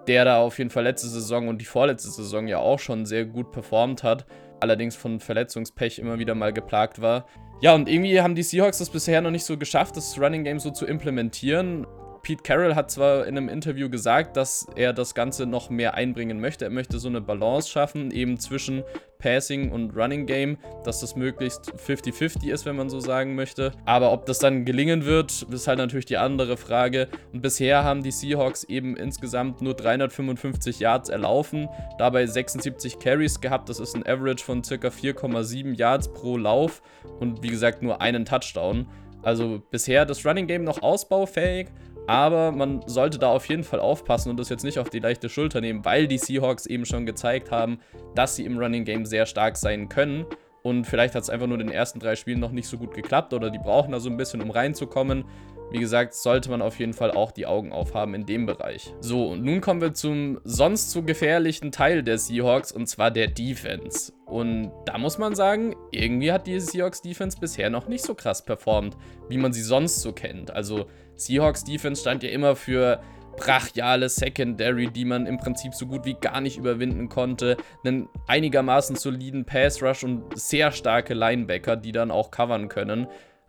der 0.08 0.24
da 0.24 0.38
auf 0.38 0.58
jeden 0.58 0.70
Fall 0.70 0.84
letzte 0.84 1.10
Saison 1.10 1.50
und 1.50 1.60
die 1.60 1.66
vorletzte 1.66 2.12
Saison 2.12 2.48
ja 2.48 2.60
auch 2.60 2.80
schon 2.80 3.06
sehr 3.06 3.26
gut 3.26 3.52
performt 3.52 4.04
hat 4.04 4.26
allerdings 4.62 4.96
von 4.96 5.20
Verletzungspech 5.20 6.00
immer 6.00 6.20
wieder 6.20 6.36
mal 6.36 6.54
geplagt 6.54 7.02
war. 7.02 7.26
Ja, 7.62 7.76
und 7.76 7.90
irgendwie 7.90 8.22
haben 8.22 8.36
die 8.36 8.44
Seahawks 8.44 8.78
das 8.78 8.90
bisher 8.90 9.22
noch 9.22 9.32
nicht 9.32 9.44
so 9.46 9.58
geschafft, 9.58 9.98
das 9.98 10.18
Running 10.20 10.44
Game 10.44 10.60
so 10.60 10.72
zu 10.72 10.86
implementieren. 10.86 11.86
Pete 12.22 12.44
Carroll 12.44 12.76
hat 12.76 12.92
zwar 12.92 13.26
in 13.26 13.38
einem 13.38 13.50
Interview 13.50 13.90
gesagt, 13.90 14.38
dass 14.38 14.68
er 14.76 14.94
das 14.94 15.16
Ganze 15.16 15.46
noch 15.46 15.70
mehr 15.70 15.94
einbringen 15.94 16.40
möchte. 16.40 16.66
Er 16.66 16.72
möchte 16.72 17.00
so 17.00 17.08
eine 17.08 17.22
Balance 17.22 17.70
schaffen, 17.70 18.12
eben 18.12 18.40
zwischen 18.40 18.84
Passing 19.20 19.72
und 19.72 19.96
Running 19.98 20.26
Game, 20.26 20.58
dass 20.84 21.02
das 21.02 21.16
möglichst 21.16 21.74
50-50 21.74 22.50
ist, 22.50 22.66
wenn 22.66 22.78
man 22.78 22.90
so 22.90 23.00
sagen 23.00 23.36
möchte. 23.36 23.74
Aber 23.86 24.14
ob 24.14 24.26
das 24.26 24.40
dann 24.40 24.64
gelingen 24.64 25.06
wird, 25.06 25.42
ist 25.44 25.68
halt 25.68 25.78
natürlich 25.78 26.06
die 26.06 26.18
andere 26.18 26.56
Frage. 26.56 27.10
Und 27.34 27.42
bisher 27.42 27.84
haben 27.84 28.02
die 28.02 28.12
Seahawks 28.12 28.64
eben 28.64 28.96
insgesamt 28.96 29.62
nur 29.62 29.74
355 29.74 30.80
Yards 30.80 31.10
erlaufen, 31.10 31.68
dabei 31.98 32.26
76 32.26 33.00
Carries 33.00 33.42
gehabt. 33.42 33.68
Das 33.68 33.80
ist 33.80 33.96
ein 33.96 34.08
Average 34.08 34.44
von 34.44 34.62
ca. 34.62 34.88
4,7 34.88 35.76
Yards 35.76 36.14
pro 36.14 36.38
Lauf 36.38 36.82
und 37.20 37.44
wie 37.44 37.50
gesagt 37.50 37.84
nur 37.84 38.02
einen 38.02 38.24
Touchdown. 38.24 38.88
Also 39.22 39.62
bisher 39.70 40.06
das 40.06 40.26
Running 40.26 40.48
Game 40.48 40.64
noch 40.64 40.82
ausbaufähig, 40.82 41.68
aber 42.10 42.52
man 42.52 42.82
sollte 42.88 43.20
da 43.20 43.30
auf 43.30 43.46
jeden 43.50 43.64
Fall 43.64 43.80
aufpassen 43.80 44.32
und 44.32 44.40
das 44.40 44.50
jetzt 44.50 44.64
nicht 44.64 44.80
auf 44.80 44.90
die 44.90 44.98
leichte 44.98 45.30
Schulter 45.30 45.62
nehmen, 45.62 45.86
weil 45.86 46.08
die 46.08 46.18
Seahawks 46.18 46.66
eben 46.66 46.84
schon 46.88 47.06
gezeigt 47.06 47.52
haben, 47.52 47.82
dass 48.16 48.36
sie 48.36 48.46
im 48.46 48.58
Running 48.58 48.84
Game 48.84 49.06
sehr 49.06 49.28
stark 49.28 49.58
sein 49.58 49.90
können. 49.90 50.26
Und 50.64 50.86
vielleicht 50.86 51.14
hat 51.14 51.22
es 51.22 51.30
einfach 51.30 51.46
nur 51.46 51.60
in 51.60 51.68
den 51.68 51.76
ersten 51.76 52.00
drei 52.00 52.16
Spielen 52.16 52.40
noch 52.40 52.52
nicht 52.52 52.68
so 52.68 52.80
gut 52.80 52.96
geklappt 52.96 53.32
oder 53.32 53.52
die 53.52 53.60
brauchen 53.60 53.92
da 53.92 54.00
so 54.00 54.10
ein 54.10 54.18
bisschen, 54.18 54.42
um 54.42 54.50
reinzukommen. 54.50 55.24
Wie 55.72 55.78
gesagt, 55.78 56.16
sollte 56.16 56.50
man 56.50 56.64
auf 56.64 56.80
jeden 56.80 56.94
Fall 56.94 57.12
auch 57.12 57.32
die 57.32 57.46
Augen 57.46 57.72
aufhaben 57.72 58.16
in 58.16 58.26
dem 58.26 58.48
Bereich. 58.48 58.92
So, 59.02 59.28
und 59.28 59.44
nun 59.44 59.62
kommen 59.62 59.80
wir 59.80 59.94
zum 59.94 60.40
sonst 60.44 60.90
so 60.90 61.04
gefährlichen 61.04 61.72
Teil 61.72 62.02
der 62.02 62.18
Seahawks 62.18 62.72
und 62.72 62.88
zwar 62.88 63.12
der 63.12 63.28
Defense. 63.28 64.14
Und 64.26 64.72
da 64.86 64.98
muss 64.98 65.20
man 65.20 65.36
sagen, 65.36 65.76
irgendwie 65.92 66.32
hat 66.32 66.48
die 66.48 66.60
Seahawks 66.60 67.04
Defense 67.04 67.38
bisher 67.40 67.70
noch 67.70 67.88
nicht 67.88 68.04
so 68.04 68.16
krass 68.16 68.44
performt, 68.44 68.98
wie 69.30 69.38
man 69.38 69.54
sie 69.54 69.62
sonst 69.62 70.02
so 70.02 70.12
kennt. 70.12 70.50
Also 70.50 70.88
Seahawks 71.20 71.64
Defense 71.64 72.02
stand 72.02 72.24
ja 72.24 72.30
immer 72.30 72.56
für 72.56 73.02
brachiale 73.38 74.10
Secondary, 74.10 74.88
die 74.88 75.06
man 75.06 75.26
im 75.26 75.38
Prinzip 75.38 75.74
so 75.74 75.86
gut 75.86 76.06
wie 76.06 76.16
gar 76.16 76.42
nicht 76.42 76.58
überwinden 76.58 77.10
konnte. 77.10 77.58
Einen 77.84 78.10
einigermaßen 78.28 78.96
soliden 78.96 79.46
Pass 79.46 79.82
Rush 79.82 80.04
und 80.04 80.38
sehr 80.38 80.72
starke 80.72 81.14
Linebacker, 81.14 81.76
die 81.76 81.92
dann 81.92 82.12
auch 82.12 82.32
covern 82.32 82.70
können. 82.70 83.08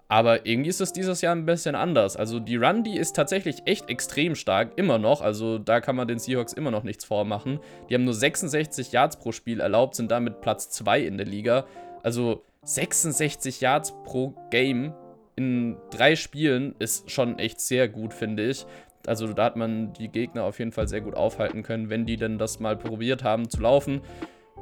Aber 0.08 0.44
irgendwie 0.44 0.70
ist 0.70 0.80
es 0.80 0.92
dieses 0.92 1.20
Jahr 1.20 1.36
ein 1.36 1.46
bisschen 1.46 1.76
anders. 1.76 2.16
Also 2.16 2.40
die 2.40 2.56
Run, 2.56 2.82
die 2.82 2.96
ist 2.96 3.14
tatsächlich 3.14 3.62
echt 3.66 3.88
extrem 3.88 4.34
stark, 4.34 4.72
immer 4.76 4.98
noch. 4.98 5.20
Also 5.20 5.58
da 5.58 5.80
kann 5.80 5.94
man 5.94 6.08
den 6.08 6.18
Seahawks 6.18 6.52
immer 6.52 6.72
noch 6.72 6.82
nichts 6.82 7.04
vormachen. 7.04 7.60
Die 7.88 7.94
haben 7.94 8.04
nur 8.04 8.14
66 8.14 8.90
Yards 8.90 9.18
pro 9.18 9.30
Spiel 9.30 9.60
erlaubt, 9.60 9.94
sind 9.94 10.10
damit 10.10 10.40
Platz 10.40 10.68
2 10.70 11.02
in 11.02 11.16
der 11.16 11.26
Liga. 11.26 11.64
Also 12.02 12.42
66 12.64 13.60
Yards 13.60 13.94
pro 14.04 14.34
Game 14.50 14.92
in 15.40 15.76
drei 15.90 16.16
Spielen 16.16 16.74
ist 16.78 17.10
schon 17.10 17.38
echt 17.38 17.60
sehr 17.60 17.88
gut, 17.88 18.12
finde 18.12 18.46
ich. 18.46 18.66
Also 19.06 19.32
da 19.32 19.44
hat 19.44 19.56
man 19.56 19.94
die 19.94 20.08
Gegner 20.08 20.44
auf 20.44 20.58
jeden 20.58 20.72
Fall 20.72 20.86
sehr 20.86 21.00
gut 21.00 21.14
aufhalten 21.14 21.62
können, 21.62 21.88
wenn 21.88 22.04
die 22.04 22.18
denn 22.18 22.36
das 22.36 22.60
mal 22.60 22.76
probiert 22.76 23.24
haben 23.24 23.48
zu 23.48 23.62
laufen 23.62 24.02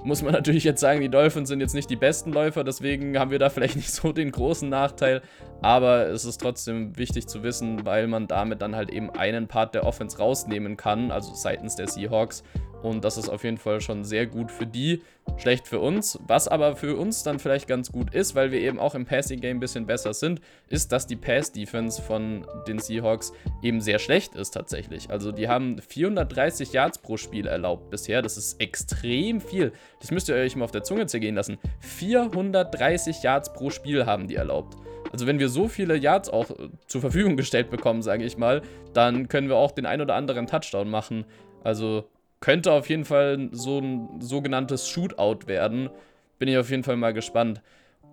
muss 0.04 0.22
man 0.22 0.32
natürlich 0.32 0.64
jetzt 0.64 0.80
sagen, 0.80 1.00
die 1.00 1.08
Dolphins 1.08 1.48
sind 1.48 1.60
jetzt 1.60 1.74
nicht 1.74 1.90
die 1.90 1.96
besten 1.96 2.32
Läufer, 2.32 2.64
deswegen 2.64 3.18
haben 3.18 3.30
wir 3.30 3.38
da 3.38 3.50
vielleicht 3.50 3.76
nicht 3.76 3.92
so 3.92 4.12
den 4.12 4.30
großen 4.30 4.68
Nachteil. 4.68 5.22
Aber 5.60 6.06
es 6.06 6.24
ist 6.24 6.40
trotzdem 6.40 6.96
wichtig 6.96 7.26
zu 7.26 7.42
wissen, 7.42 7.84
weil 7.84 8.06
man 8.06 8.28
damit 8.28 8.62
dann 8.62 8.76
halt 8.76 8.90
eben 8.90 9.10
einen 9.10 9.48
Part 9.48 9.74
der 9.74 9.84
Offense 9.84 10.18
rausnehmen 10.18 10.76
kann, 10.76 11.10
also 11.10 11.34
seitens 11.34 11.76
der 11.76 11.88
Seahawks. 11.88 12.44
Und 12.82 13.04
das 13.04 13.16
ist 13.16 13.28
auf 13.28 13.44
jeden 13.44 13.58
Fall 13.58 13.80
schon 13.80 14.04
sehr 14.04 14.26
gut 14.26 14.52
für 14.52 14.66
die, 14.66 15.02
schlecht 15.36 15.66
für 15.66 15.80
uns. 15.80 16.18
Was 16.26 16.48
aber 16.48 16.76
für 16.76 16.96
uns 16.96 17.22
dann 17.22 17.38
vielleicht 17.38 17.66
ganz 17.66 17.90
gut 17.90 18.14
ist, 18.14 18.34
weil 18.34 18.52
wir 18.52 18.60
eben 18.60 18.78
auch 18.78 18.94
im 18.94 19.04
Passing 19.04 19.40
Game 19.40 19.56
ein 19.56 19.60
bisschen 19.60 19.86
besser 19.86 20.14
sind, 20.14 20.40
ist, 20.68 20.92
dass 20.92 21.06
die 21.06 21.16
Pass 21.16 21.52
Defense 21.52 22.00
von 22.00 22.46
den 22.66 22.78
Seahawks 22.78 23.32
eben 23.62 23.80
sehr 23.80 23.98
schlecht 23.98 24.34
ist 24.34 24.50
tatsächlich. 24.52 25.10
Also 25.10 25.32
die 25.32 25.48
haben 25.48 25.80
430 25.80 26.72
Yards 26.72 26.98
pro 26.98 27.16
Spiel 27.16 27.46
erlaubt 27.46 27.90
bisher. 27.90 28.22
Das 28.22 28.36
ist 28.36 28.60
extrem 28.60 29.40
viel. 29.40 29.72
Das 30.00 30.10
müsst 30.10 30.28
ihr 30.28 30.36
euch 30.36 30.56
mal 30.56 30.64
auf 30.64 30.70
der 30.70 30.84
Zunge 30.84 31.06
zergehen 31.06 31.34
lassen. 31.34 31.58
430 31.80 33.22
Yards 33.22 33.52
pro 33.52 33.70
Spiel 33.70 34.06
haben 34.06 34.28
die 34.28 34.36
erlaubt. 34.36 34.76
Also 35.12 35.26
wenn 35.26 35.38
wir 35.38 35.48
so 35.48 35.68
viele 35.68 35.96
Yards 35.96 36.28
auch 36.28 36.50
äh, 36.50 36.68
zur 36.86 37.00
Verfügung 37.00 37.36
gestellt 37.36 37.70
bekommen, 37.70 38.02
sage 38.02 38.24
ich 38.24 38.36
mal, 38.36 38.62
dann 38.92 39.28
können 39.28 39.48
wir 39.48 39.56
auch 39.56 39.72
den 39.72 39.86
ein 39.86 40.00
oder 40.00 40.14
anderen 40.14 40.46
Touchdown 40.46 40.90
machen. 40.90 41.24
Also 41.64 42.04
könnte 42.40 42.72
auf 42.72 42.88
jeden 42.88 43.04
Fall 43.04 43.48
so 43.52 43.78
ein 43.78 44.20
sogenanntes 44.20 44.88
Shootout 44.88 45.46
werden. 45.46 45.90
Bin 46.38 46.48
ich 46.48 46.56
auf 46.56 46.70
jeden 46.70 46.84
Fall 46.84 46.96
mal 46.96 47.12
gespannt. 47.12 47.62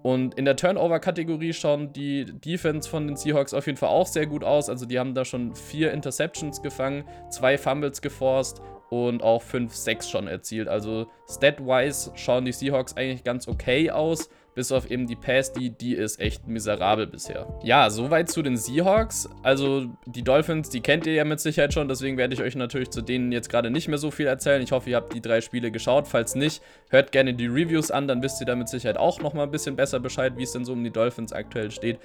Und 0.01 0.36
in 0.36 0.45
der 0.45 0.56
Turnover-Kategorie 0.56 1.51
schauen 1.54 1.92
die 1.92 2.26
Defense 2.26 2.88
von 2.88 3.07
den 3.07 3.16
Seahawks 3.16 3.56
auf 3.56 3.66
jeden 3.66 3.78
Fall 3.78 3.90
auch 3.90 4.06
sehr 4.06 4.28
gut 4.28 4.44
aus. 4.44 4.69
Also 4.69 4.85
die 4.85 5.00
haben 5.00 5.16
da 5.16 5.26
schon 5.26 5.56
vier 5.56 5.92
Interceptions 5.92 6.61
gefangen, 6.61 7.06
zwei 7.31 7.57
Fumbles 7.57 8.02
geforst 8.02 8.61
und 8.92 9.23
auch 9.23 9.42
5-6 9.42 10.09
schon 10.09 10.28
erzielt. 10.28 10.68
Also 10.68 11.07
stat-wise 11.28 12.11
schauen 12.14 12.45
die 12.45 12.52
Seahawks 12.52 12.95
eigentlich 12.95 13.23
ganz 13.23 13.47
okay 13.47 13.90
aus 13.90 14.30
bis 14.56 14.71
auf 14.71 14.90
eben 14.90 15.06
die 15.06 15.18
Pass, 15.18 15.52
die, 15.52 15.69
die 15.69 15.94
ist 15.94 16.19
echt 16.19 16.47
miserabel 16.47 17.07
bisher. 17.07 17.45
Ja, 17.62 17.90
soweit 17.90 18.30
zu 18.30 18.42
den 18.42 18.56
Seahawks. 18.56 19.30
Also 19.44 19.88
die 20.06 20.24
Dolphins, 20.24 20.69
die 20.69 20.80
kennt 20.80 21.06
ihr 21.06 21.14
ja 21.14 21.26
mit 21.26 21.42
Sicherheit 21.42 21.74
schon, 21.74 21.90
deswegen 21.90 22.18
werde 22.18 22.33
ich 22.33 22.42
euch 22.42 22.56
natürlich 22.56 22.90
zu 22.90 23.02
denen 23.02 23.31
jetzt 23.33 23.50
gerade 23.50 23.69
nicht 23.69 23.90
mehr 23.90 23.97
so 23.97 24.12
viel 24.12 24.28
erzählen. 24.28 24.62
Ich 24.62 24.71
hoffe, 24.71 24.90
ihr 24.90 24.95
habt 24.95 25.14
die 25.14 25.21
drei 25.21 25.42
Spiele 25.42 25.71
geschaut. 25.71 26.07
Falls 26.07 26.35
nicht, 26.35 26.62
hört 26.90 27.12
gerne 27.12 27.33
die 27.33 27.47
Reviews 27.47 27.92
an, 27.92 28.07
dann 28.07 28.24
wisst 28.24 28.42
ihr 28.42 28.47
da 28.47 28.56
mit 28.56 28.69
Sicherheit 28.69 28.97
auch 28.97 29.21
nochmal 29.21 29.45
ein 29.45 29.52
bisschen 29.52 29.76
besser 29.76 30.00
Bescheid, 30.00 30.33
wie 30.38 30.44
es 30.44 30.54
denn 30.54 30.64
so 30.64 30.71
um 30.71 30.83
die 30.83 30.92
Dolphins 30.92 31.33
aktuell 31.33 31.69
steht. 31.69 32.00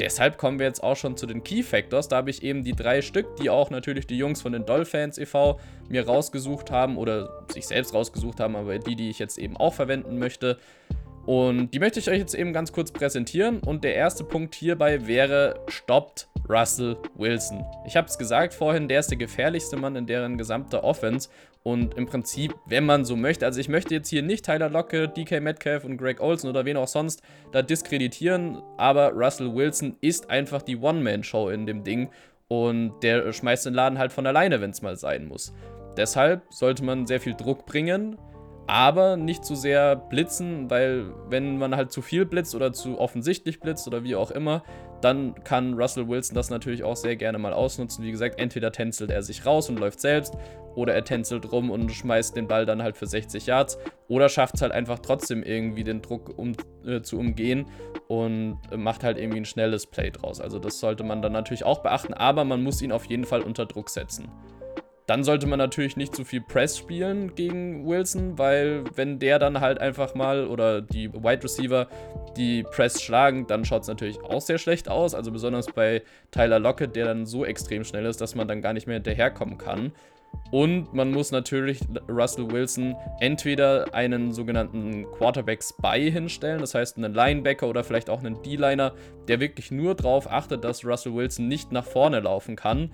Deshalb 0.00 0.38
kommen 0.38 0.58
wir 0.58 0.66
jetzt 0.66 0.82
auch 0.82 0.96
schon 0.96 1.16
zu 1.16 1.26
den 1.26 1.44
Key 1.44 1.62
Factors. 1.62 2.08
Da 2.08 2.16
habe 2.16 2.30
ich 2.30 2.42
eben 2.42 2.64
die 2.64 2.72
drei 2.72 3.00
Stück, 3.00 3.36
die 3.36 3.48
auch 3.48 3.70
natürlich 3.70 4.08
die 4.08 4.18
Jungs 4.18 4.42
von 4.42 4.50
den 4.50 4.66
Dolphins 4.66 5.18
e.V. 5.18 5.60
mir 5.88 6.04
rausgesucht 6.04 6.72
haben 6.72 6.98
oder 6.98 7.44
sich 7.52 7.68
selbst 7.68 7.94
rausgesucht 7.94 8.40
haben, 8.40 8.56
aber 8.56 8.76
die, 8.80 8.96
die 8.96 9.08
ich 9.08 9.20
jetzt 9.20 9.38
eben 9.38 9.56
auch 9.56 9.72
verwenden 9.72 10.18
möchte. 10.18 10.58
Und 11.26 11.72
die 11.72 11.78
möchte 11.78 12.00
ich 12.00 12.10
euch 12.10 12.18
jetzt 12.18 12.34
eben 12.34 12.52
ganz 12.52 12.72
kurz 12.72 12.90
präsentieren. 12.90 13.60
Und 13.60 13.84
der 13.84 13.94
erste 13.94 14.24
Punkt 14.24 14.54
hierbei 14.54 15.06
wäre, 15.06 15.60
stoppt 15.68 16.28
Russell 16.48 16.96
Wilson. 17.16 17.64
Ich 17.86 17.96
habe 17.96 18.06
es 18.06 18.18
gesagt 18.18 18.52
vorhin, 18.52 18.88
der 18.88 19.00
ist 19.00 19.10
der 19.10 19.16
gefährlichste 19.16 19.76
Mann 19.76 19.96
in 19.96 20.06
deren 20.06 20.36
gesamter 20.36 20.84
Offense. 20.84 21.30
Und 21.62 21.94
im 21.94 22.04
Prinzip, 22.04 22.54
wenn 22.66 22.84
man 22.84 23.06
so 23.06 23.16
möchte, 23.16 23.46
also 23.46 23.58
ich 23.58 23.70
möchte 23.70 23.94
jetzt 23.94 24.10
hier 24.10 24.22
nicht 24.22 24.44
Tyler 24.44 24.68
Locke, 24.68 25.08
DK 25.08 25.40
Metcalf 25.40 25.84
und 25.84 25.96
Greg 25.96 26.20
Olson 26.20 26.50
oder 26.50 26.66
wen 26.66 26.76
auch 26.76 26.88
sonst 26.88 27.22
da 27.52 27.62
diskreditieren, 27.62 28.60
aber 28.76 29.12
Russell 29.12 29.54
Wilson 29.54 29.96
ist 30.02 30.28
einfach 30.28 30.60
die 30.60 30.76
One-Man-Show 30.76 31.48
in 31.48 31.64
dem 31.64 31.82
Ding 31.82 32.10
und 32.48 33.00
der 33.02 33.32
schmeißt 33.32 33.64
den 33.64 33.72
Laden 33.72 33.98
halt 33.98 34.12
von 34.12 34.26
alleine, 34.26 34.60
wenn 34.60 34.72
es 34.72 34.82
mal 34.82 34.96
sein 34.96 35.26
muss. 35.26 35.54
Deshalb 35.96 36.42
sollte 36.50 36.84
man 36.84 37.06
sehr 37.06 37.20
viel 37.20 37.34
Druck 37.34 37.64
bringen, 37.64 38.18
aber 38.66 39.16
nicht 39.16 39.44
zu 39.44 39.54
sehr 39.54 39.96
blitzen, 39.96 40.70
weil 40.70 41.06
wenn 41.28 41.58
man 41.58 41.76
halt 41.76 41.92
zu 41.92 42.02
viel 42.02 42.24
blitzt 42.24 42.54
oder 42.54 42.72
zu 42.72 42.98
offensichtlich 42.98 43.60
blitzt 43.60 43.86
oder 43.86 44.04
wie 44.04 44.16
auch 44.16 44.30
immer, 44.30 44.62
dann 45.00 45.34
kann 45.44 45.74
Russell 45.74 46.08
Wilson 46.08 46.34
das 46.34 46.48
natürlich 46.48 46.82
auch 46.82 46.96
sehr 46.96 47.16
gerne 47.16 47.36
mal 47.38 47.52
ausnutzen. 47.52 48.04
Wie 48.04 48.10
gesagt, 48.10 48.40
entweder 48.40 48.72
tänzelt 48.72 49.10
er 49.10 49.22
sich 49.22 49.44
raus 49.44 49.68
und 49.68 49.78
läuft 49.78 50.00
selbst 50.00 50.34
oder 50.74 50.94
er 50.94 51.04
tänzelt 51.04 51.52
rum 51.52 51.70
und 51.70 51.90
schmeißt 51.92 52.34
den 52.34 52.48
Ball 52.48 52.64
dann 52.64 52.82
halt 52.82 52.96
für 52.96 53.06
60 53.06 53.46
Yards 53.46 53.78
oder 54.08 54.30
schafft 54.30 54.54
es 54.54 54.62
halt 54.62 54.72
einfach 54.72 54.98
trotzdem 55.00 55.42
irgendwie 55.42 55.84
den 55.84 56.00
Druck 56.00 56.38
um, 56.38 56.52
äh, 56.86 57.02
zu 57.02 57.18
umgehen 57.18 57.66
und 58.08 58.58
macht 58.74 59.04
halt 59.04 59.18
irgendwie 59.18 59.40
ein 59.40 59.44
schnelles 59.44 59.86
Play 59.86 60.10
draus. 60.10 60.40
Also 60.40 60.58
das 60.58 60.80
sollte 60.80 61.04
man 61.04 61.20
dann 61.20 61.32
natürlich 61.32 61.64
auch 61.64 61.82
beachten, 61.82 62.14
aber 62.14 62.44
man 62.44 62.62
muss 62.62 62.80
ihn 62.80 62.92
auf 62.92 63.04
jeden 63.04 63.24
Fall 63.24 63.42
unter 63.42 63.66
Druck 63.66 63.90
setzen. 63.90 64.30
Dann 65.06 65.22
sollte 65.22 65.46
man 65.46 65.58
natürlich 65.58 65.98
nicht 65.98 66.16
zu 66.16 66.24
viel 66.24 66.40
Press 66.40 66.78
spielen 66.78 67.34
gegen 67.34 67.86
Wilson, 67.86 68.38
weil 68.38 68.84
wenn 68.94 69.18
der 69.18 69.38
dann 69.38 69.60
halt 69.60 69.78
einfach 69.78 70.14
mal 70.14 70.46
oder 70.46 70.80
die 70.80 71.12
Wide 71.12 71.44
Receiver 71.44 71.88
die 72.38 72.62
Press 72.62 73.02
schlagen, 73.02 73.46
dann 73.46 73.66
schaut 73.66 73.82
es 73.82 73.88
natürlich 73.88 74.18
auch 74.22 74.40
sehr 74.40 74.56
schlecht 74.56 74.88
aus. 74.88 75.14
Also 75.14 75.30
besonders 75.30 75.66
bei 75.66 76.02
Tyler 76.30 76.58
Lockett, 76.58 76.96
der 76.96 77.04
dann 77.04 77.26
so 77.26 77.44
extrem 77.44 77.84
schnell 77.84 78.06
ist, 78.06 78.22
dass 78.22 78.34
man 78.34 78.48
dann 78.48 78.62
gar 78.62 78.72
nicht 78.72 78.86
mehr 78.86 78.94
hinterherkommen 78.94 79.58
kann. 79.58 79.92
Und 80.50 80.92
man 80.94 81.10
muss 81.10 81.30
natürlich 81.30 81.80
Russell 82.08 82.50
Wilson 82.50 82.96
entweder 83.20 83.92
einen 83.94 84.32
sogenannten 84.32 85.04
Quarterback-Spy 85.12 86.10
hinstellen, 86.10 86.60
das 86.60 86.74
heißt 86.74 86.96
einen 86.96 87.14
Linebacker 87.14 87.68
oder 87.68 87.84
vielleicht 87.84 88.10
auch 88.10 88.20
einen 88.20 88.42
D-Liner, 88.42 88.94
der 89.28 89.38
wirklich 89.38 89.70
nur 89.70 89.94
darauf 89.94 90.30
achtet, 90.30 90.64
dass 90.64 90.84
Russell 90.84 91.14
Wilson 91.14 91.46
nicht 91.46 91.72
nach 91.72 91.84
vorne 91.84 92.20
laufen 92.20 92.56
kann 92.56 92.90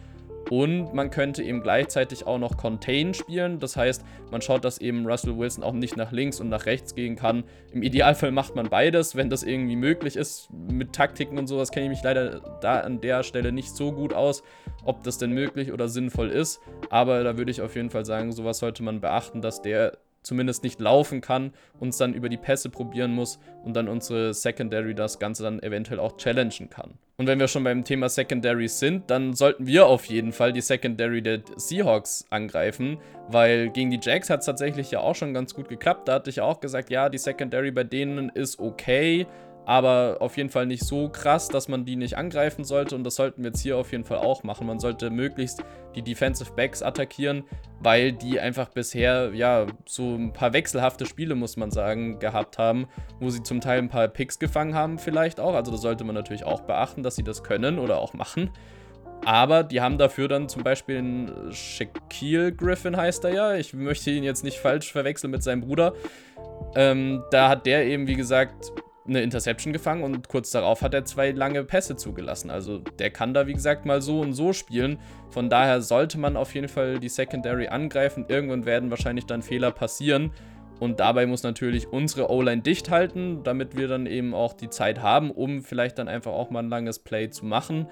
und 0.51 0.93
man 0.93 1.11
könnte 1.11 1.45
eben 1.45 1.63
gleichzeitig 1.63 2.27
auch 2.27 2.39
noch 2.39 2.57
Contain 2.57 3.15
spielen. 3.15 3.61
Das 3.61 3.77
heißt, 3.77 4.05
man 4.33 4.43
schaut, 4.43 4.65
dass 4.65 4.79
eben 4.79 5.07
Russell 5.07 5.39
Wilson 5.39 5.63
auch 5.63 5.73
nicht 5.73 5.97
nach 5.97 6.11
links 6.11 6.41
und 6.41 6.49
nach 6.49 6.67
rechts 6.67 6.97
gehen 6.97 7.15
kann. 7.15 7.45
Im 7.73 7.85
Idealfall 7.85 8.33
macht 8.33 8.57
man 8.57 8.69
beides, 8.69 9.15
wenn 9.15 9.31
das 9.31 9.45
irgendwie 9.45 9.77
möglich 9.77 10.17
ist. 10.17 10.49
Mit 10.53 10.93
Taktiken 10.93 11.39
und 11.39 11.47
sowas 11.47 11.71
kenne 11.71 11.87
ich 11.87 11.91
mich 11.91 12.03
leider 12.03 12.41
da 12.61 12.81
an 12.81 13.01
der 13.01 13.23
Stelle 13.23 13.53
nicht 13.53 13.77
so 13.77 13.93
gut 13.93 14.13
aus, 14.13 14.43
ob 14.85 15.05
das 15.05 15.19
denn 15.19 15.31
möglich 15.31 15.73
oder 15.73 15.89
sinnvoll 15.89 16.31
ist. 16.31 16.61
Aber 16.91 17.23
da 17.23 17.39
würde 17.39 17.53
ich 17.53 17.63
auf 17.63 17.77
jeden 17.77 17.91
Fall 17.91 18.05
sagen, 18.05 18.33
sowas 18.33 18.59
sollte 18.59 18.83
man 18.83 19.01
beachten, 19.01 19.43
dass 19.43 19.63
der 19.63 19.99
zumindest 20.23 20.65
nicht 20.65 20.81
laufen 20.81 21.21
kann, 21.21 21.53
uns 21.79 21.97
dann 21.97 22.13
über 22.13 22.29
die 22.29 22.37
Pässe 22.37 22.71
probieren 22.71 23.13
muss 23.13 23.39
und 23.65 23.75
dann 23.75 23.89
unsere 23.89 24.35
Secondary 24.35 24.95
das 24.95 25.21
Ganze 25.21 25.45
dann 25.45 25.63
eventuell 25.63 26.01
auch 26.01 26.17
challengen 26.17 26.71
kann. 26.71 26.99
Und 27.21 27.27
wenn 27.27 27.39
wir 27.39 27.49
schon 27.49 27.65
beim 27.65 27.85
Thema 27.85 28.09
Secondary 28.09 28.67
sind, 28.67 29.11
dann 29.11 29.35
sollten 29.35 29.67
wir 29.67 29.87
auf 29.87 30.07
jeden 30.07 30.33
Fall 30.33 30.55
die 30.55 30.63
Secondary 30.63 31.21
der 31.21 31.43
Seahawks 31.55 32.25
angreifen, 32.31 32.97
weil 33.29 33.69
gegen 33.69 33.91
die 33.91 34.01
Jacks 34.01 34.31
hat 34.31 34.41
es 34.41 34.47
tatsächlich 34.47 34.91
ja 34.91 35.01
auch 35.01 35.15
schon 35.15 35.35
ganz 35.35 35.53
gut 35.53 35.69
geklappt. 35.69 36.09
Da 36.09 36.15
hatte 36.15 36.31
ich 36.31 36.41
auch 36.41 36.61
gesagt, 36.61 36.89
ja, 36.89 37.11
die 37.11 37.19
Secondary 37.19 37.73
bei 37.73 37.85
denen 37.85 38.31
ist 38.31 38.59
okay, 38.59 39.27
aber 39.67 40.17
auf 40.21 40.37
jeden 40.37 40.49
Fall 40.49 40.67
nicht 40.67 40.85
so 40.85 41.09
krass, 41.09 41.49
dass 41.49 41.69
man 41.69 41.85
die 41.85 41.97
nicht 41.97 42.17
angreifen 42.17 42.65
sollte 42.65 42.95
und 42.95 43.05
das 43.05 43.15
sollten 43.15 43.43
wir 43.43 43.51
jetzt 43.51 43.61
hier 43.61 43.77
auf 43.77 43.93
jeden 43.93 44.05
Fall 44.05 44.19
auch 44.19 44.43
machen. 44.43 44.67
Man 44.67 44.81
sollte 44.81 45.11
möglichst 45.11 45.63
die 45.95 46.03
Defensive 46.03 46.53
Backs 46.53 46.83
attackieren, 46.83 47.45
weil 47.81 48.13
die 48.13 48.41
einfach 48.41 48.69
bisher 48.69 49.33
ja 49.35 49.67
so 49.87 50.15
ein 50.15 50.33
paar 50.33 50.53
wechselhafte 50.53 51.07
Spiele, 51.07 51.35
muss 51.35 51.57
man 51.57 51.71
sagen, 51.71 52.19
gehabt 52.19 52.59
haben, 52.59 52.87
wo 53.21 53.31
sie 53.31 53.43
zum 53.43 53.61
Teil 53.61 53.79
ein 53.79 53.89
paar 53.89 54.09
Picks 54.09 54.39
gefangen 54.39 54.75
haben 54.75 54.99
vielleicht 54.99 55.41
auch. 55.41 55.55
Also 55.55 55.71
da 55.73 55.79
sollte 55.79 56.05
man 56.05 56.15
natürlich 56.15 56.45
auch 56.45 56.63
beachten, 56.63 57.03
dass 57.03 57.17
sie 57.17 57.25
das 57.25 57.43
können 57.43 57.79
oder 57.79 57.99
auch 57.99 58.15
machen. 58.15 58.51
Aber 59.25 59.65
die 59.65 59.81
haben 59.81 59.99
dafür 59.99 60.29
dann 60.29 60.49
zum 60.49 60.63
Beispiel 60.63 60.99
einen 60.99 61.53
Shaquille 61.53 62.53
Griffin 62.53 62.97
heißt 62.97 63.25
er 63.25 63.35
ja. 63.35 63.55
Ich 63.55 63.75
möchte 63.75 64.11
ihn 64.11 64.25
jetzt 64.25 64.45
nicht 64.45 64.59
falsch 64.59 64.91
verwechseln 64.91 65.31
mit 65.31 65.43
seinem 65.43 65.61
Bruder. 65.61 65.93
Ähm, 66.75 67.23
da 67.31 67.49
hat 67.49 67.67
der 67.67 67.85
eben, 67.85 68.07
wie 68.07 68.15
gesagt, 68.15 68.73
eine 69.11 69.23
Interception 69.23 69.73
gefangen 69.73 70.05
und 70.05 70.29
kurz 70.29 70.51
darauf 70.53 70.83
hat 70.83 70.95
er 70.95 71.05
zwei 71.05 71.33
lange 71.33 71.65
Pässe 71.65 71.97
zugelassen. 71.97 72.51
Also 72.51 72.79
der 72.79 73.11
kann 73.11 73.35
da, 73.35 73.47
wie 73.47 73.53
gesagt, 73.53 73.85
mal 73.85 74.01
so 74.01 74.21
und 74.21 74.33
so 74.33 74.53
spielen. 74.53 74.99
Von 75.29 75.51
daher 75.51 75.83
sollte 75.83 76.19
man 76.19 76.37
auf 76.37 76.55
jeden 76.55 76.69
Fall 76.69 76.99
die 76.99 77.09
Secondary 77.09 77.69
angreifen. 77.69 78.25
Irgendwann 78.29 78.65
werden 78.65 78.91
wahrscheinlich 78.91 79.27
dann 79.27 79.43
Fehler 79.43 79.73
passieren. 79.73 80.31
Und 80.79 80.99
dabei 80.99 81.27
muss 81.27 81.43
natürlich 81.43 81.89
unsere 81.89 82.31
O-Line 82.31 82.63
dicht 82.63 82.91
halten, 82.91 83.43
damit 83.43 83.77
wir 83.77 83.87
dann 83.87 84.07
eben 84.07 84.33
auch 84.33 84.55
die 84.55 84.71
Zeit 84.71 85.03
haben, 85.03 85.31
um 85.31 85.63
vielleicht 85.63 85.99
dann 85.99 86.09
einfach 86.09 86.33
auch 86.33 86.49
mal 86.49 86.61
ein 86.61 86.71
langes 86.71 86.99
Play 87.01 87.29
zu 87.29 87.45
machen. 87.45 87.87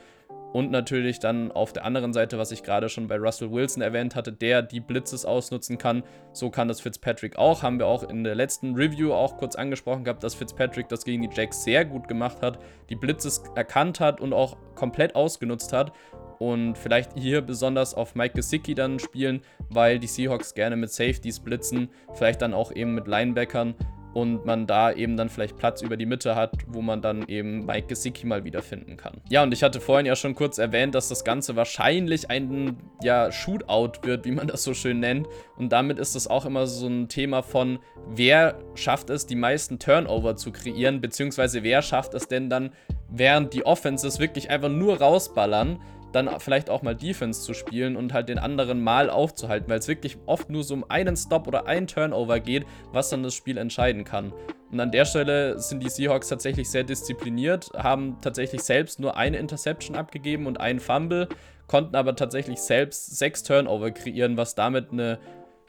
Und 0.53 0.71
natürlich 0.71 1.19
dann 1.19 1.53
auf 1.53 1.73
der 1.73 1.85
anderen 1.85 2.13
Seite, 2.13 2.39
was 2.39 2.53
ich 2.53 2.63
gerade 2.63 2.89
schon 2.89 3.07
bei 3.07 3.17
Russell 3.17 3.51
Wilson 3.51 3.83
erwähnt 3.83 4.15
hatte, 4.15 4.33
der 4.33 4.63
die 4.63 4.81
Blitzes 4.81 5.27
ausnutzen 5.27 5.77
kann. 5.77 6.03
So 6.33 6.49
kann 6.51 6.69
das 6.69 6.81
Fitzpatrick 6.81 7.37
auch. 7.37 7.63
Haben 7.63 7.79
wir 7.79 7.87
auch 7.87 8.03
in 8.03 8.25
der 8.25 8.35
letzten 8.35 8.75
Review 8.75 9.13
auch 9.13 9.37
kurz 9.37 9.57
angesprochen 9.57 10.05
gehabt, 10.05 10.25
dass 10.25 10.35
Fitzpatrick 10.35 10.89
das 10.89 11.05
gegen 11.05 11.23
die 11.23 11.35
Jacks 11.35 11.65
sehr 11.65 11.85
gut 11.85 12.09
gemacht 12.09 12.41
hat, 12.41 12.59
die 12.89 12.97
Blitzes 12.97 13.43
erkannt 13.57 14.01
hat 14.01 14.21
und 14.21 14.33
auch 14.33 14.57
komplett 14.75 15.15
ausgenutzt 15.15 15.73
hat. 15.73 15.93
Und 16.39 16.79
vielleicht 16.79 17.19
hier 17.19 17.43
besonders 17.43 17.95
auf 17.95 18.15
Mike 18.15 18.35
Gesicki 18.35 18.75
dann 18.75 19.01
spielen, 19.01 19.43
weil 19.71 19.99
die 19.99 20.07
Seahawks 20.07 20.55
gerne 20.55 20.77
mit 20.77 20.91
Safeties 20.91 21.41
blitzen, 21.41 21.91
vielleicht 22.15 22.43
dann 22.43 22.55
auch 22.55 22.71
eben 22.73 22.95
mit 22.95 23.09
Linebackern 23.09 23.75
und 24.15 24.45
man 24.47 24.67
da 24.67 24.93
eben 24.93 25.17
dann 25.17 25.29
vielleicht 25.29 25.57
Platz 25.57 25.83
über 25.83 25.97
die 25.97 26.07
Mitte 26.07 26.35
hat, 26.35 26.53
wo 26.67 26.81
man 26.83 27.03
dann 27.03 27.27
eben 27.29 27.67
Mike 27.67 27.89
Gesicki 27.89 28.27
mal 28.27 28.45
wiederfinden 28.45 28.97
kann. 28.97 29.21
Ja, 29.29 29.43
und 29.43 29.53
ich 29.53 29.63
hatte 29.63 29.81
vorhin 29.81 30.07
ja 30.07 30.17
schon 30.17 30.35
kurz 30.35 30.59
erwähnt, 30.59 30.95
dass 30.95 31.09
das 31.09 31.25
Ganze 31.25 31.57
wahrscheinlich 31.57 32.31
ein 32.31 32.77
ja, 33.03 33.31
Shootout 33.31 34.03
wird, 34.03 34.25
wie 34.25 34.33
man 34.33 34.47
das 34.47 34.65
so 34.65 34.75
schön 34.75 35.01
nennt. 35.01 35.29
Und 35.57 35.71
damit 35.73 35.99
ist 35.99 36.15
es 36.15 36.27
auch 36.27 36.47
immer 36.47 36.67
so 36.67 36.87
ein 36.87 37.09
Thema 37.09 37.43
von, 37.43 37.79
wer 38.09 38.59
schafft 38.75 39.11
es, 39.11 39.27
die 39.27 39.37
meisten 39.37 39.79
Turnover 39.79 40.37
zu 40.37 40.53
kreieren, 40.53 41.01
beziehungsweise 41.01 41.63
wer 41.63 41.83
schafft 41.83 42.15
es 42.15 42.29
denn 42.29 42.51
dann, 42.51 42.71
während 43.11 43.55
die 43.55 43.65
Offenses 43.65 44.19
wirklich 44.19 44.51
einfach 44.51 44.69
nur 44.69 44.99
rausballern, 44.99 45.81
dann 46.13 46.29
vielleicht 46.41 46.71
auch 46.71 46.83
mal 46.83 46.95
Defense 46.95 47.43
zu 47.43 47.55
spielen 47.55 47.97
und 47.97 48.13
halt 48.13 48.29
den 48.29 48.39
anderen 48.39 48.83
mal 48.83 49.11
aufzuhalten, 49.11 49.69
weil 49.69 49.79
es 49.79 49.89
wirklich 49.89 50.17
oft 50.27 50.51
nur 50.51 50.65
so 50.65 50.75
um 50.75 50.85
einen 50.89 51.17
Stop 51.17 51.47
oder 51.47 51.67
einen 51.67 51.87
Turnover 51.87 52.41
geht, 52.41 52.67
was 52.93 53.11
dann 53.11 53.23
das 53.23 53.35
Spiel 53.35 53.59
entscheiden 53.59 54.05
kann. 54.05 54.33
Und 54.71 54.81
an 54.81 54.91
der 54.91 55.05
Stelle 55.05 55.59
sind 55.59 55.83
die 55.83 55.89
Seahawks 55.89 56.29
tatsächlich 56.29 56.71
sehr 56.71 56.85
diszipliniert, 56.85 57.71
haben 57.75 58.19
tatsächlich 58.21 58.63
selbst 58.63 59.01
nur 59.01 59.17
eine 59.17 59.39
Interception 59.39 59.97
abgegeben 59.97 60.47
und 60.47 60.61
einen 60.61 60.81
Fumble, 60.81 61.29
konnten 61.67 61.97
aber 61.97 62.17
tatsächlich 62.17 62.59
selbst 62.59 63.19
sechs 63.19 63.43
Turnover 63.43 63.91
kreieren, 63.91 64.37
was 64.37 64.55
damit 64.55 64.93
eine 64.93 65.19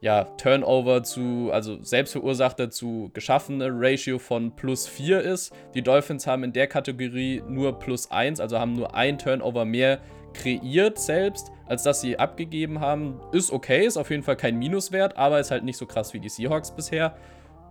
ja, 0.02 0.24
Turnover 0.24 1.04
zu, 1.04 1.50
also 1.52 1.84
selbstverursachte 1.84 2.70
zu 2.70 3.12
geschaffene 3.14 3.70
Ratio 3.70 4.18
von 4.18 4.56
plus 4.56 4.88
4 4.88 5.22
ist. 5.22 5.54
Die 5.74 5.82
Dolphins 5.82 6.26
haben 6.26 6.44
in 6.44 6.54
der 6.54 6.68
Kategorie 6.68 7.44
nur 7.48 7.80
plus 7.80 8.10
1, 8.10 8.40
also 8.40 8.60
haben 8.60 8.74
nur 8.74 8.96
ein 8.96 9.18
Turnover 9.18 9.66
mehr 9.66 10.00
kreiert 10.34 11.00
selbst, 11.00 11.52
als 11.66 11.84
dass 11.84 12.02
sie 12.02 12.18
abgegeben 12.18 12.80
haben. 12.80 13.20
Ist 13.32 13.52
okay, 13.52 13.86
ist 13.86 13.98
auf 13.98 14.10
jeden 14.10 14.24
Fall 14.24 14.36
kein 14.36 14.58
Minuswert, 14.58 15.18
aber 15.18 15.40
ist 15.40 15.52
halt 15.52 15.64
nicht 15.64 15.78
so 15.78 15.86
krass 15.86 16.14
wie 16.14 16.20
die 16.20 16.30
Seahawks 16.30 16.72
bisher. 16.72 17.16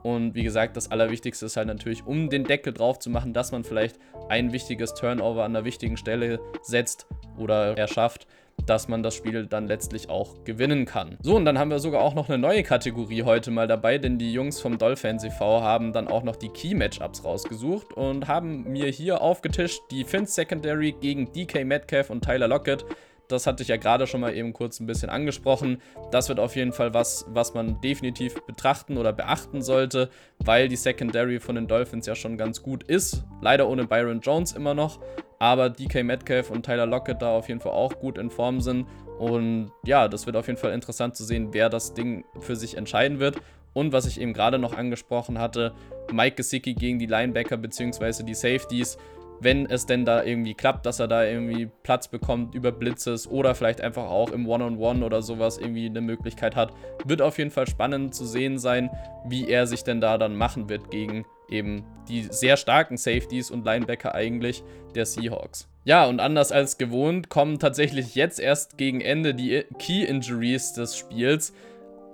Und 0.02 0.34
wie 0.34 0.44
gesagt, 0.44 0.76
das 0.76 0.90
Allerwichtigste 0.90 1.46
ist 1.46 1.56
halt 1.56 1.66
natürlich, 1.66 2.06
um 2.06 2.30
den 2.30 2.44
Deckel 2.44 2.72
drauf 2.72 2.98
zu 2.98 3.10
machen, 3.10 3.32
dass 3.32 3.52
man 3.52 3.64
vielleicht 3.64 3.98
ein 4.28 4.52
wichtiges 4.52 4.94
Turnover 4.94 5.44
an 5.44 5.56
einer 5.56 5.64
wichtigen 5.64 5.96
Stelle 5.96 6.40
setzt 6.62 7.06
oder 7.36 7.76
erschafft, 7.76 8.26
dass 8.66 8.88
man 8.88 9.02
das 9.02 9.14
Spiel 9.14 9.46
dann 9.46 9.66
letztlich 9.66 10.10
auch 10.10 10.44
gewinnen 10.44 10.84
kann. 10.84 11.16
So, 11.22 11.36
und 11.36 11.44
dann 11.44 11.58
haben 11.58 11.70
wir 11.70 11.78
sogar 11.78 12.02
auch 12.02 12.14
noch 12.14 12.28
eine 12.28 12.38
neue 12.38 12.62
Kategorie 12.62 13.22
heute 13.22 13.50
mal 13.50 13.66
dabei, 13.66 13.98
denn 13.98 14.18
die 14.18 14.32
Jungs 14.32 14.60
vom 14.60 14.78
Dolphins 14.78 15.24
e.V. 15.24 15.62
haben 15.62 15.92
dann 15.92 16.08
auch 16.08 16.22
noch 16.22 16.36
die 16.36 16.50
Key-Matchups 16.50 17.24
rausgesucht 17.24 17.92
und 17.94 18.28
haben 18.28 18.64
mir 18.64 18.88
hier 18.88 19.20
aufgetischt 19.20 19.80
die 19.90 20.04
Finns 20.04 20.34
Secondary 20.34 20.92
gegen 21.00 21.32
DK 21.32 21.64
Metcalf 21.64 22.10
und 22.10 22.24
Tyler 22.24 22.48
Lockett. 22.48 22.84
Das 23.28 23.46
hatte 23.46 23.62
ich 23.62 23.68
ja 23.68 23.76
gerade 23.76 24.06
schon 24.06 24.22
mal 24.22 24.34
eben 24.34 24.54
kurz 24.54 24.80
ein 24.80 24.86
bisschen 24.86 25.10
angesprochen. 25.10 25.82
Das 26.10 26.30
wird 26.30 26.40
auf 26.40 26.56
jeden 26.56 26.72
Fall 26.72 26.94
was, 26.94 27.26
was 27.28 27.52
man 27.52 27.78
definitiv 27.82 28.34
betrachten 28.46 28.96
oder 28.96 29.12
beachten 29.12 29.60
sollte, 29.60 30.08
weil 30.38 30.68
die 30.68 30.76
Secondary 30.76 31.38
von 31.38 31.54
den 31.54 31.68
Dolphins 31.68 32.06
ja 32.06 32.14
schon 32.14 32.38
ganz 32.38 32.62
gut 32.62 32.82
ist. 32.84 33.24
Leider 33.42 33.68
ohne 33.68 33.86
Byron 33.86 34.20
Jones 34.20 34.52
immer 34.52 34.72
noch 34.72 34.98
aber 35.38 35.70
DK 35.70 36.02
Metcalf 36.02 36.50
und 36.50 36.64
Tyler 36.64 36.86
Lockett 36.86 37.22
da 37.22 37.30
auf 37.30 37.48
jeden 37.48 37.60
Fall 37.60 37.72
auch 37.72 37.98
gut 37.98 38.18
in 38.18 38.30
Form 38.30 38.60
sind. 38.60 38.86
Und 39.18 39.72
ja, 39.84 40.08
das 40.08 40.26
wird 40.26 40.36
auf 40.36 40.46
jeden 40.46 40.58
Fall 40.58 40.72
interessant 40.72 41.16
zu 41.16 41.24
sehen, 41.24 41.48
wer 41.52 41.68
das 41.68 41.94
Ding 41.94 42.24
für 42.40 42.56
sich 42.56 42.76
entscheiden 42.76 43.18
wird. 43.18 43.36
Und 43.74 43.92
was 43.92 44.06
ich 44.06 44.20
eben 44.20 44.32
gerade 44.32 44.58
noch 44.58 44.76
angesprochen 44.76 45.38
hatte, 45.38 45.72
Mike 46.12 46.36
Gesicki 46.36 46.74
gegen 46.74 46.98
die 46.98 47.06
Linebacker 47.06 47.56
bzw. 47.56 48.24
die 48.24 48.34
Safeties. 48.34 48.98
Wenn 49.40 49.66
es 49.66 49.86
denn 49.86 50.04
da 50.04 50.24
irgendwie 50.24 50.54
klappt, 50.54 50.84
dass 50.84 50.98
er 50.98 51.06
da 51.06 51.24
irgendwie 51.24 51.70
Platz 51.84 52.08
bekommt 52.08 52.56
über 52.56 52.72
Blitzes 52.72 53.28
oder 53.28 53.54
vielleicht 53.54 53.80
einfach 53.80 54.10
auch 54.10 54.32
im 54.32 54.48
One-on-One 54.48 54.98
-on 54.98 54.98
-One 54.98 55.04
oder 55.04 55.22
sowas 55.22 55.58
irgendwie 55.58 55.86
eine 55.86 56.00
Möglichkeit 56.00 56.56
hat, 56.56 56.72
wird 57.04 57.22
auf 57.22 57.38
jeden 57.38 57.52
Fall 57.52 57.68
spannend 57.68 58.16
zu 58.16 58.24
sehen 58.26 58.58
sein, 58.58 58.90
wie 59.26 59.48
er 59.48 59.68
sich 59.68 59.84
denn 59.84 60.00
da 60.00 60.18
dann 60.18 60.34
machen 60.34 60.68
wird 60.68 60.90
gegen 60.90 61.24
eben 61.48 61.84
die 62.08 62.22
sehr 62.30 62.56
starken 62.56 62.96
Safeties 62.96 63.50
und 63.50 63.64
Linebacker 63.64 64.14
eigentlich 64.14 64.62
der 64.94 65.06
Seahawks. 65.06 65.68
Ja, 65.84 66.06
und 66.06 66.20
anders 66.20 66.52
als 66.52 66.76
gewohnt 66.76 67.28
kommen 67.28 67.58
tatsächlich 67.58 68.14
jetzt 68.14 68.40
erst 68.40 68.76
gegen 68.76 69.00
Ende 69.00 69.34
die 69.34 69.64
Key 69.78 70.04
Injuries 70.04 70.72
des 70.74 70.96
Spiels. 70.96 71.52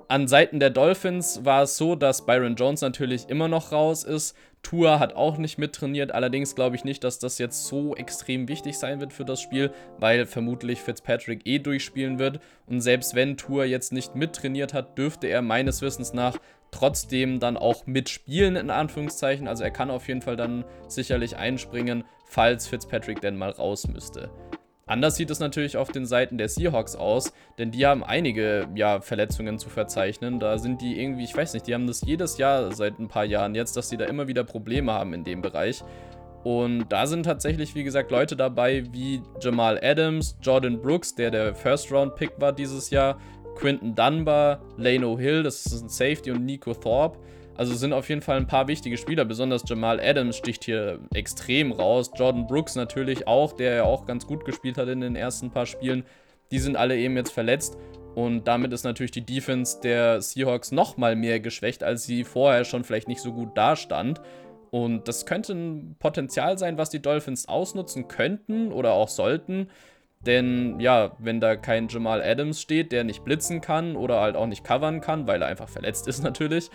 An 0.06 0.28
Seiten 0.28 0.60
der 0.60 0.70
Dolphins 0.70 1.44
war 1.44 1.62
es 1.62 1.76
so, 1.76 1.96
dass 1.96 2.26
Byron 2.26 2.56
Jones 2.56 2.82
natürlich 2.82 3.28
immer 3.28 3.48
noch 3.48 3.72
raus 3.72 4.04
ist. 4.04 4.36
Tour 4.62 4.98
hat 4.98 5.14
auch 5.14 5.38
nicht 5.38 5.58
mittrainiert, 5.58 6.12
allerdings 6.12 6.54
glaube 6.54 6.76
ich 6.76 6.84
nicht, 6.84 7.04
dass 7.04 7.18
das 7.18 7.38
jetzt 7.38 7.66
so 7.66 7.94
extrem 7.96 8.48
wichtig 8.48 8.78
sein 8.78 9.00
wird 9.00 9.12
für 9.12 9.24
das 9.24 9.40
Spiel, 9.40 9.72
weil 9.98 10.26
vermutlich 10.26 10.80
Fitzpatrick 10.80 11.42
eh 11.44 11.58
durchspielen 11.58 12.18
wird. 12.18 12.40
Und 12.66 12.80
selbst 12.80 13.14
wenn 13.14 13.36
Tour 13.36 13.64
jetzt 13.64 13.92
nicht 13.92 14.14
mittrainiert 14.14 14.72
hat, 14.72 14.96
dürfte 14.96 15.26
er 15.26 15.42
meines 15.42 15.82
Wissens 15.82 16.12
nach 16.12 16.38
trotzdem 16.74 17.38
dann 17.38 17.56
auch 17.56 17.86
mitspielen, 17.86 18.56
in 18.56 18.70
Anführungszeichen. 18.70 19.46
Also 19.46 19.62
er 19.62 19.70
kann 19.70 19.90
auf 19.90 20.08
jeden 20.08 20.22
Fall 20.22 20.36
dann 20.36 20.64
sicherlich 20.88 21.36
einspringen, 21.36 22.04
falls 22.26 22.66
Fitzpatrick 22.66 23.20
denn 23.20 23.36
mal 23.36 23.50
raus 23.50 23.86
müsste. 23.86 24.30
Anders 24.86 25.16
sieht 25.16 25.30
es 25.30 25.40
natürlich 25.40 25.76
auf 25.76 25.92
den 25.92 26.04
Seiten 26.04 26.36
der 26.36 26.48
Seahawks 26.48 26.94
aus, 26.94 27.32
denn 27.56 27.70
die 27.70 27.86
haben 27.86 28.04
einige 28.04 28.68
ja, 28.74 29.00
Verletzungen 29.00 29.58
zu 29.58 29.70
verzeichnen. 29.70 30.40
Da 30.40 30.58
sind 30.58 30.82
die 30.82 31.00
irgendwie, 31.00 31.24
ich 31.24 31.34
weiß 31.34 31.54
nicht, 31.54 31.66
die 31.66 31.74
haben 31.74 31.86
das 31.86 32.02
jedes 32.02 32.36
Jahr 32.36 32.70
seit 32.74 32.98
ein 32.98 33.08
paar 33.08 33.24
Jahren 33.24 33.54
jetzt, 33.54 33.76
dass 33.76 33.88
sie 33.88 33.96
da 33.96 34.04
immer 34.04 34.28
wieder 34.28 34.44
Probleme 34.44 34.92
haben 34.92 35.14
in 35.14 35.24
dem 35.24 35.40
Bereich. 35.40 35.82
Und 36.42 36.90
da 36.90 37.06
sind 37.06 37.22
tatsächlich, 37.22 37.74
wie 37.74 37.84
gesagt, 37.84 38.10
Leute 38.10 38.36
dabei 38.36 38.84
wie 38.92 39.22
Jamal 39.40 39.80
Adams, 39.82 40.36
Jordan 40.42 40.82
Brooks, 40.82 41.14
der 41.14 41.30
der 41.30 41.54
First-Round-Pick 41.54 42.32
war 42.38 42.52
dieses 42.52 42.90
Jahr, 42.90 43.18
Quinton 43.54 43.94
Dunbar, 43.94 44.60
Lano 44.76 45.18
Hill, 45.18 45.42
das 45.42 45.66
ist 45.66 45.82
ein 45.82 45.88
Safety, 45.88 46.30
und 46.30 46.44
Nico 46.44 46.74
Thorpe. 46.74 47.18
Also 47.56 47.74
sind 47.74 47.92
auf 47.92 48.08
jeden 48.08 48.20
Fall 48.20 48.36
ein 48.36 48.48
paar 48.48 48.66
wichtige 48.66 48.96
Spieler, 48.96 49.24
besonders 49.24 49.62
Jamal 49.66 50.00
Adams 50.00 50.36
sticht 50.36 50.64
hier 50.64 50.98
extrem 51.14 51.70
raus. 51.70 52.10
Jordan 52.16 52.46
Brooks 52.46 52.74
natürlich 52.74 53.28
auch, 53.28 53.52
der 53.52 53.74
ja 53.74 53.84
auch 53.84 54.06
ganz 54.06 54.26
gut 54.26 54.44
gespielt 54.44 54.76
hat 54.76 54.88
in 54.88 55.00
den 55.00 55.14
ersten 55.14 55.50
paar 55.50 55.66
Spielen. 55.66 56.04
Die 56.50 56.58
sind 56.58 56.76
alle 56.76 56.96
eben 56.96 57.16
jetzt 57.16 57.30
verletzt 57.30 57.78
und 58.14 58.46
damit 58.46 58.72
ist 58.72 58.84
natürlich 58.84 59.10
die 59.10 59.26
Defense 59.26 59.80
der 59.82 60.20
Seahawks 60.20 60.72
nochmal 60.72 61.16
mehr 61.16 61.40
geschwächt, 61.40 61.82
als 61.82 62.04
sie 62.04 62.24
vorher 62.24 62.64
schon 62.64 62.84
vielleicht 62.84 63.08
nicht 63.08 63.20
so 63.20 63.32
gut 63.32 63.56
dastand. 63.56 64.20
Und 64.70 65.06
das 65.06 65.24
könnte 65.26 65.52
ein 65.52 65.96
Potenzial 65.98 66.58
sein, 66.58 66.78
was 66.78 66.90
die 66.90 67.02
Dolphins 67.02 67.48
ausnutzen 67.48 68.08
könnten 68.08 68.72
oder 68.72 68.92
auch 68.92 69.08
sollten. 69.08 69.68
Denn 70.26 70.80
ja, 70.80 71.12
wenn 71.18 71.40
da 71.40 71.56
kein 71.56 71.88
Jamal 71.88 72.22
Adams 72.22 72.60
steht, 72.60 72.92
der 72.92 73.04
nicht 73.04 73.24
blitzen 73.24 73.60
kann 73.60 73.96
oder 73.96 74.20
halt 74.20 74.36
auch 74.36 74.46
nicht 74.46 74.64
covern 74.64 75.00
kann, 75.00 75.26
weil 75.26 75.42
er 75.42 75.48
einfach 75.48 75.68
verletzt 75.68 76.08
ist 76.08 76.22
natürlich, 76.24 76.70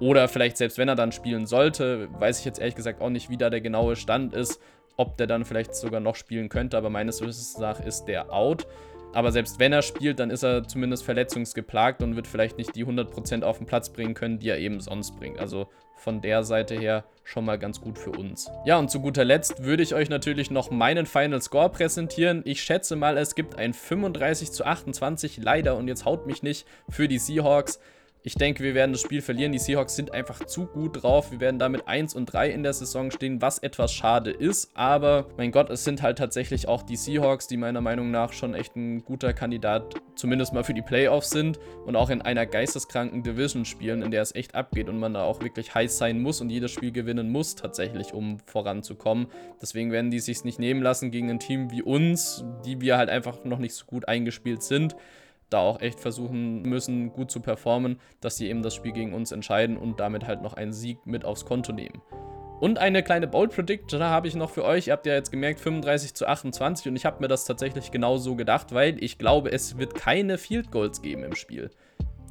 oder 0.00 0.28
vielleicht 0.28 0.56
selbst 0.56 0.78
wenn 0.78 0.88
er 0.88 0.96
dann 0.96 1.12
spielen 1.12 1.46
sollte, 1.46 2.08
weiß 2.18 2.40
ich 2.40 2.44
jetzt 2.44 2.58
ehrlich 2.58 2.74
gesagt 2.74 3.00
auch 3.00 3.10
nicht, 3.10 3.30
wie 3.30 3.36
da 3.36 3.50
der 3.50 3.60
genaue 3.60 3.96
Stand 3.96 4.34
ist, 4.34 4.60
ob 4.96 5.16
der 5.16 5.26
dann 5.26 5.44
vielleicht 5.44 5.74
sogar 5.74 6.00
noch 6.00 6.14
spielen 6.14 6.48
könnte, 6.48 6.76
aber 6.76 6.90
meines 6.90 7.20
Wissens 7.20 7.58
nach 7.58 7.80
ist 7.80 8.04
der 8.04 8.32
out. 8.32 8.66
Aber 9.14 9.32
selbst 9.32 9.58
wenn 9.58 9.72
er 9.72 9.82
spielt, 9.82 10.18
dann 10.18 10.30
ist 10.30 10.42
er 10.42 10.66
zumindest 10.66 11.04
verletzungsgeplagt 11.04 12.02
und 12.02 12.16
wird 12.16 12.26
vielleicht 12.26 12.58
nicht 12.58 12.74
die 12.74 12.84
100% 12.84 13.42
auf 13.42 13.58
den 13.58 13.66
Platz 13.66 13.90
bringen 13.90 14.14
können, 14.14 14.38
die 14.40 14.48
er 14.48 14.58
eben 14.58 14.80
sonst 14.80 15.16
bringt. 15.16 15.38
Also 15.38 15.68
von 15.96 16.20
der 16.20 16.42
Seite 16.42 16.74
her 16.74 17.04
schon 17.22 17.44
mal 17.44 17.58
ganz 17.58 17.80
gut 17.80 17.98
für 17.98 18.10
uns. 18.10 18.50
Ja, 18.66 18.76
und 18.78 18.90
zu 18.90 19.00
guter 19.00 19.24
Letzt 19.24 19.62
würde 19.62 19.82
ich 19.82 19.94
euch 19.94 20.10
natürlich 20.10 20.50
noch 20.50 20.70
meinen 20.70 21.06
Final 21.06 21.40
Score 21.40 21.70
präsentieren. 21.70 22.42
Ich 22.44 22.62
schätze 22.62 22.96
mal, 22.96 23.16
es 23.16 23.34
gibt 23.34 23.56
ein 23.56 23.72
35 23.72 24.52
zu 24.52 24.66
28, 24.66 25.38
leider, 25.38 25.76
und 25.76 25.88
jetzt 25.88 26.04
haut 26.04 26.26
mich 26.26 26.42
nicht, 26.42 26.66
für 26.90 27.08
die 27.08 27.18
Seahawks. 27.18 27.80
Ich 28.26 28.36
denke, 28.36 28.64
wir 28.64 28.74
werden 28.74 28.92
das 28.92 29.02
Spiel 29.02 29.20
verlieren. 29.20 29.52
Die 29.52 29.58
Seahawks 29.58 29.96
sind 29.96 30.14
einfach 30.14 30.46
zu 30.46 30.64
gut 30.64 31.02
drauf. 31.02 31.30
Wir 31.30 31.40
werden 31.40 31.58
damit 31.58 31.86
1 31.86 32.14
und 32.14 32.24
3 32.24 32.48
in 32.48 32.62
der 32.62 32.72
Saison 32.72 33.10
stehen, 33.10 33.42
was 33.42 33.58
etwas 33.58 33.92
schade 33.92 34.30
ist. 34.30 34.70
Aber 34.72 35.26
mein 35.36 35.52
Gott, 35.52 35.68
es 35.68 35.84
sind 35.84 36.00
halt 36.00 36.16
tatsächlich 36.16 36.66
auch 36.66 36.82
die 36.82 36.96
Seahawks, 36.96 37.48
die 37.48 37.58
meiner 37.58 37.82
Meinung 37.82 38.10
nach 38.10 38.32
schon 38.32 38.54
echt 38.54 38.76
ein 38.76 39.04
guter 39.04 39.34
Kandidat, 39.34 39.96
zumindest 40.14 40.54
mal 40.54 40.64
für 40.64 40.72
die 40.72 40.80
Playoffs 40.80 41.28
sind 41.28 41.58
und 41.84 41.96
auch 41.96 42.08
in 42.08 42.22
einer 42.22 42.46
geisteskranken 42.46 43.22
Division 43.22 43.66
spielen, 43.66 44.00
in 44.00 44.10
der 44.10 44.22
es 44.22 44.34
echt 44.34 44.54
abgeht 44.54 44.88
und 44.88 44.98
man 44.98 45.12
da 45.12 45.24
auch 45.24 45.42
wirklich 45.42 45.74
heiß 45.74 45.98
sein 45.98 46.22
muss 46.22 46.40
und 46.40 46.48
jedes 46.48 46.70
Spiel 46.70 46.92
gewinnen 46.92 47.30
muss, 47.30 47.56
tatsächlich, 47.56 48.14
um 48.14 48.38
voranzukommen. 48.46 49.26
Deswegen 49.60 49.92
werden 49.92 50.10
die 50.10 50.20
sich 50.20 50.44
nicht 50.44 50.58
nehmen 50.58 50.80
lassen 50.80 51.10
gegen 51.10 51.28
ein 51.28 51.40
Team 51.40 51.70
wie 51.70 51.82
uns, 51.82 52.42
die 52.64 52.80
wir 52.80 52.96
halt 52.96 53.10
einfach 53.10 53.44
noch 53.44 53.58
nicht 53.58 53.74
so 53.74 53.84
gut 53.84 54.08
eingespielt 54.08 54.62
sind 54.62 54.96
da 55.54 55.60
auch 55.60 55.80
echt 55.80 56.00
versuchen 56.00 56.62
müssen, 56.62 57.12
gut 57.12 57.30
zu 57.30 57.40
performen, 57.40 57.98
dass 58.20 58.36
sie 58.36 58.48
eben 58.48 58.62
das 58.62 58.74
Spiel 58.74 58.92
gegen 58.92 59.14
uns 59.14 59.32
entscheiden 59.32 59.76
und 59.76 60.00
damit 60.00 60.26
halt 60.26 60.42
noch 60.42 60.54
einen 60.54 60.72
Sieg 60.72 60.98
mit 61.06 61.24
aufs 61.24 61.46
Konto 61.46 61.72
nehmen. 61.72 62.02
Und 62.60 62.78
eine 62.78 63.02
kleine 63.02 63.26
Bold 63.26 63.52
Prediction 63.52 64.02
habe 64.02 64.28
ich 64.28 64.34
noch 64.34 64.50
für 64.50 64.64
euch. 64.64 64.86
Ihr 64.86 64.92
habt 64.92 65.06
ja 65.06 65.14
jetzt 65.14 65.30
gemerkt, 65.30 65.60
35 65.60 66.14
zu 66.14 66.26
28 66.26 66.88
und 66.88 66.96
ich 66.96 67.04
habe 67.04 67.20
mir 67.20 67.28
das 67.28 67.44
tatsächlich 67.44 67.90
genau 67.90 68.16
so 68.16 68.36
gedacht, 68.36 68.72
weil 68.72 69.02
ich 69.02 69.18
glaube, 69.18 69.52
es 69.52 69.76
wird 69.76 69.94
keine 69.94 70.38
Field 70.38 70.70
Goals 70.70 71.02
geben 71.02 71.24
im 71.24 71.34
Spiel. 71.34 71.70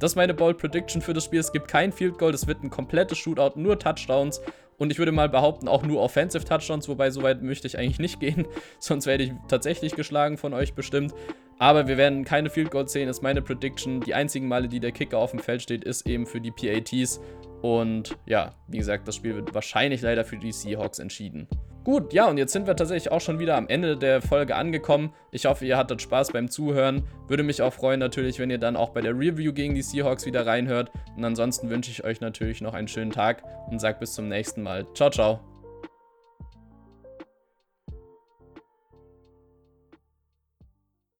Das 0.00 0.12
ist 0.12 0.16
meine 0.16 0.34
Bold 0.34 0.58
Prediction 0.58 1.02
für 1.02 1.12
das 1.12 1.24
Spiel. 1.24 1.40
Es 1.40 1.52
gibt 1.52 1.68
kein 1.68 1.92
Field 1.92 2.18
Goal, 2.18 2.34
es 2.34 2.46
wird 2.46 2.62
ein 2.62 2.70
komplettes 2.70 3.18
Shootout, 3.18 3.58
nur 3.58 3.78
Touchdowns. 3.78 4.40
Und 4.76 4.90
ich 4.90 4.98
würde 4.98 5.12
mal 5.12 5.28
behaupten, 5.28 5.68
auch 5.68 5.82
nur 5.82 6.02
Offensive 6.02 6.44
Touchdowns, 6.44 6.88
wobei 6.88 7.10
so 7.10 7.22
weit 7.22 7.42
möchte 7.42 7.68
ich 7.68 7.78
eigentlich 7.78 8.00
nicht 8.00 8.18
gehen. 8.18 8.46
Sonst 8.80 9.06
werde 9.06 9.24
ich 9.24 9.32
tatsächlich 9.48 9.94
geschlagen 9.94 10.36
von 10.36 10.52
euch 10.52 10.74
bestimmt. 10.74 11.14
Aber 11.58 11.86
wir 11.86 11.96
werden 11.96 12.24
keine 12.24 12.50
Field 12.50 12.70
Goals 12.70 12.92
sehen, 12.92 13.08
ist 13.08 13.22
meine 13.22 13.42
Prediction. 13.42 14.00
Die 14.00 14.14
einzigen 14.14 14.48
Male, 14.48 14.68
die 14.68 14.80
der 14.80 14.92
Kicker 14.92 15.18
auf 15.18 15.30
dem 15.30 15.40
Feld 15.40 15.62
steht, 15.62 15.84
ist 15.84 16.06
eben 16.06 16.26
für 16.26 16.40
die 16.40 16.50
PATs. 16.50 17.20
Und 17.62 18.16
ja, 18.26 18.54
wie 18.68 18.78
gesagt, 18.78 19.08
das 19.08 19.16
Spiel 19.16 19.36
wird 19.36 19.54
wahrscheinlich 19.54 20.02
leider 20.02 20.24
für 20.24 20.36
die 20.36 20.52
Seahawks 20.52 20.98
entschieden. 20.98 21.48
Gut, 21.84 22.14
ja, 22.14 22.28
und 22.28 22.38
jetzt 22.38 22.52
sind 22.52 22.66
wir 22.66 22.76
tatsächlich 22.76 23.12
auch 23.12 23.20
schon 23.20 23.38
wieder 23.38 23.56
am 23.56 23.68
Ende 23.68 23.98
der 23.98 24.22
Folge 24.22 24.56
angekommen. 24.56 25.12
Ich 25.30 25.44
hoffe, 25.44 25.66
ihr 25.66 25.76
hattet 25.76 26.00
Spaß 26.00 26.32
beim 26.32 26.50
Zuhören. 26.50 27.04
Würde 27.28 27.42
mich 27.42 27.60
auch 27.60 27.74
freuen 27.74 28.00
natürlich, 28.00 28.38
wenn 28.38 28.50
ihr 28.50 28.58
dann 28.58 28.74
auch 28.74 28.90
bei 28.90 29.02
der 29.02 29.12
Review 29.12 29.52
gegen 29.52 29.74
die 29.74 29.82
Seahawks 29.82 30.24
wieder 30.24 30.46
reinhört. 30.46 30.90
Und 31.14 31.24
ansonsten 31.24 31.68
wünsche 31.68 31.90
ich 31.90 32.02
euch 32.02 32.22
natürlich 32.22 32.62
noch 32.62 32.72
einen 32.72 32.88
schönen 32.88 33.10
Tag 33.10 33.42
und 33.70 33.80
sage 33.80 33.98
bis 34.00 34.14
zum 34.14 34.28
nächsten 34.28 34.62
Mal. 34.62 34.86
Ciao, 34.94 35.10
ciao. 35.10 35.53